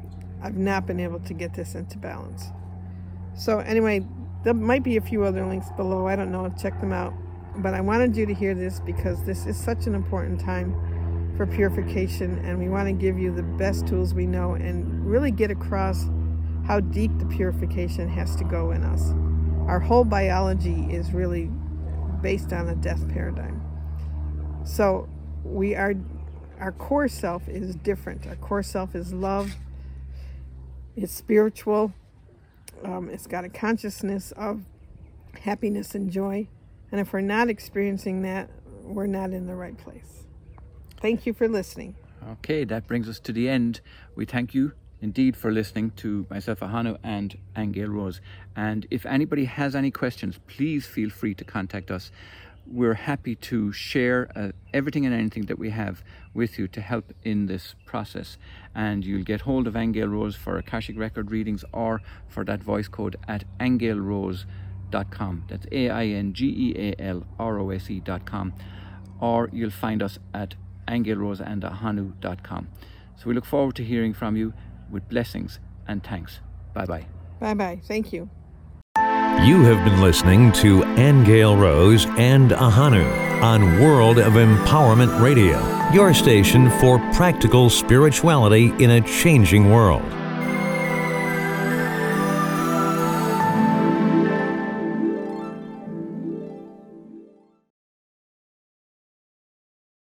I've 0.43 0.57
not 0.57 0.87
been 0.87 1.01
able 1.01 1.21
to 1.21 1.35
get 1.35 1.55
this 1.55 1.75
into 1.75 1.99
balance. 1.99 2.47
So, 3.37 3.59
anyway, 3.59 4.07
there 4.45 4.55
might 4.55 4.83
be 4.83 4.97
a 4.97 5.01
few 5.01 5.25
other 5.25 5.45
links 5.47 5.71
below. 5.77 6.07
I 6.07 6.16
don't 6.16 6.33
know. 6.33 6.53
Check 6.61 6.81
them 6.81 6.93
out. 6.93 7.14
But 7.56 7.74
I 7.74 7.80
wanted 7.80 8.16
you 8.16 8.26
to 8.26 8.34
hear 8.34 8.54
this 8.54 8.80
because 8.80 9.24
this 9.24 9.46
is 9.46 9.56
such 9.56 9.86
an 9.86 9.94
important 9.94 10.40
time 10.40 11.34
for 11.36 11.46
purification, 11.46 12.38
and 12.44 12.58
we 12.58 12.68
want 12.68 12.86
to 12.86 12.92
give 12.92 13.18
you 13.18 13.34
the 13.34 13.42
best 13.42 13.86
tools 13.86 14.14
we 14.14 14.26
know 14.26 14.54
and 14.54 15.06
really 15.06 15.30
get 15.30 15.50
across 15.50 16.06
how 16.66 16.80
deep 16.80 17.10
the 17.18 17.26
purification 17.26 18.08
has 18.08 18.36
to 18.36 18.44
go 18.44 18.70
in 18.70 18.84
us. 18.84 19.10
Our 19.66 19.80
whole 19.80 20.04
biology 20.04 20.86
is 20.90 21.12
really 21.12 21.50
based 22.20 22.52
on 22.52 22.68
a 22.68 22.74
death 22.74 23.08
paradigm. 23.08 23.62
So 24.64 25.08
we 25.44 25.74
are 25.74 25.94
our 26.58 26.72
core 26.72 27.08
self 27.08 27.48
is 27.48 27.74
different. 27.74 28.26
Our 28.26 28.36
core 28.36 28.62
self 28.62 28.94
is 28.94 29.14
love. 29.14 29.56
It's 30.94 31.12
spiritual. 31.12 31.94
Um, 32.84 33.08
it's 33.08 33.26
got 33.26 33.44
a 33.44 33.48
consciousness 33.48 34.32
of 34.32 34.62
happiness 35.40 35.94
and 35.94 36.10
joy. 36.10 36.48
And 36.92 37.00
if 37.00 37.12
we're 37.12 37.20
not 37.20 37.48
experiencing 37.48 38.22
that, 38.22 38.50
we're 38.83 39.07
not 39.07 39.31
in 39.31 39.46
the 39.46 39.55
right 39.55 39.76
place. 39.79 40.24
Thank 41.00 41.26
you 41.26 41.33
for 41.33 41.48
listening. 41.48 41.94
Okay, 42.33 42.64
that 42.64 42.87
brings 42.87 43.09
us 43.09 43.20
to 43.20 43.33
the 43.33 43.48
end. 43.48 43.81
We 44.14 44.24
thank 44.26 44.55
you 44.55 44.72
indeed 45.00 45.37
for 45.37 45.50
listening 45.50 45.92
to 45.92 46.26
myself, 46.29 46.61
Ahanu, 46.61 46.98
and 47.03 47.38
Angel 47.57 47.88
Rose. 47.88 48.20
And 48.55 48.87
if 48.90 49.07
anybody 49.07 49.46
has 49.46 49.74
any 49.74 49.90
questions, 49.90 50.38
please 50.46 50.87
feel 50.87 51.09
free 51.09 51.35
to 51.35 51.44
contact 51.44 51.90
us. 51.90 52.11
we're 52.66 52.94
happy 52.94 53.35
to 53.35 53.72
share 53.72 54.31
uh, 54.37 54.53
everything 54.72 55.05
and 55.05 55.14
anything 55.14 55.46
that 55.46 55.59
we 55.59 55.70
have 55.70 56.05
with 56.33 56.59
you 56.59 56.68
to 56.68 56.81
help 56.81 57.12
in 57.24 57.46
this 57.46 57.74
process. 57.85 58.38
And 58.74 59.05
you'll 59.05 59.24
get 59.24 59.42
hold 59.42 59.66
of 59.66 59.76
Angel 59.76 60.07
Rose 60.09 60.37
for 60.37 60.57
Akashic 60.57 60.96
Record 60.96 61.31
readings 61.31 61.64
or 61.72 62.00
for 62.29 62.44
that 62.44 62.62
voice 62.62 62.88
code 62.88 63.16
at 63.26 63.44
aingealrose.com. 64.90 65.44
That's 65.48 65.66
A 65.72 65.88
I 65.90 66.07
N 66.07 66.33
G 66.33 66.46
E 66.46 66.74
A 66.79 67.03
L 67.03 67.26
R 67.38 67.59
O 67.59 67.70
S 67.70 67.90
E.com. 67.90 68.53
Or 69.20 69.48
you'll 69.53 69.70
find 69.70 70.03
us 70.03 70.18
at 70.35 70.55
aingealroseandahanu.com. 70.88 72.68
So 73.16 73.24
we 73.26 73.35
look 73.35 73.44
forward 73.44 73.76
to 73.76 73.85
hearing 73.85 74.14
from 74.14 74.37
you 74.37 74.55
with 74.90 75.09
blessings 75.09 75.61
and 75.87 76.03
thanks. 76.03 76.40
Bye 76.72 76.87
bye. 76.87 77.07
Bye 77.38 77.55
bye. 77.55 77.81
Thank 77.85 78.12
you. 78.12 78.29
You 78.96 79.62
have 79.62 79.85
been 79.85 80.00
listening 80.03 80.53
to 80.53 80.81
Aingeal 80.81 81.59
Rose 81.59 82.07
and 82.18 82.50
Ahanu 82.50 83.42
on 83.42 83.81
World 83.81 84.18
of 84.18 84.35
Empowerment 84.35 85.18
Radio, 85.22 85.59
your 85.92 86.12
station 86.12 86.70
for 86.72 86.98
practical 87.12 87.70
spirituality 87.70 88.66
in 88.79 88.90
a 88.90 89.00
changing 89.00 89.70
world. 89.70 90.19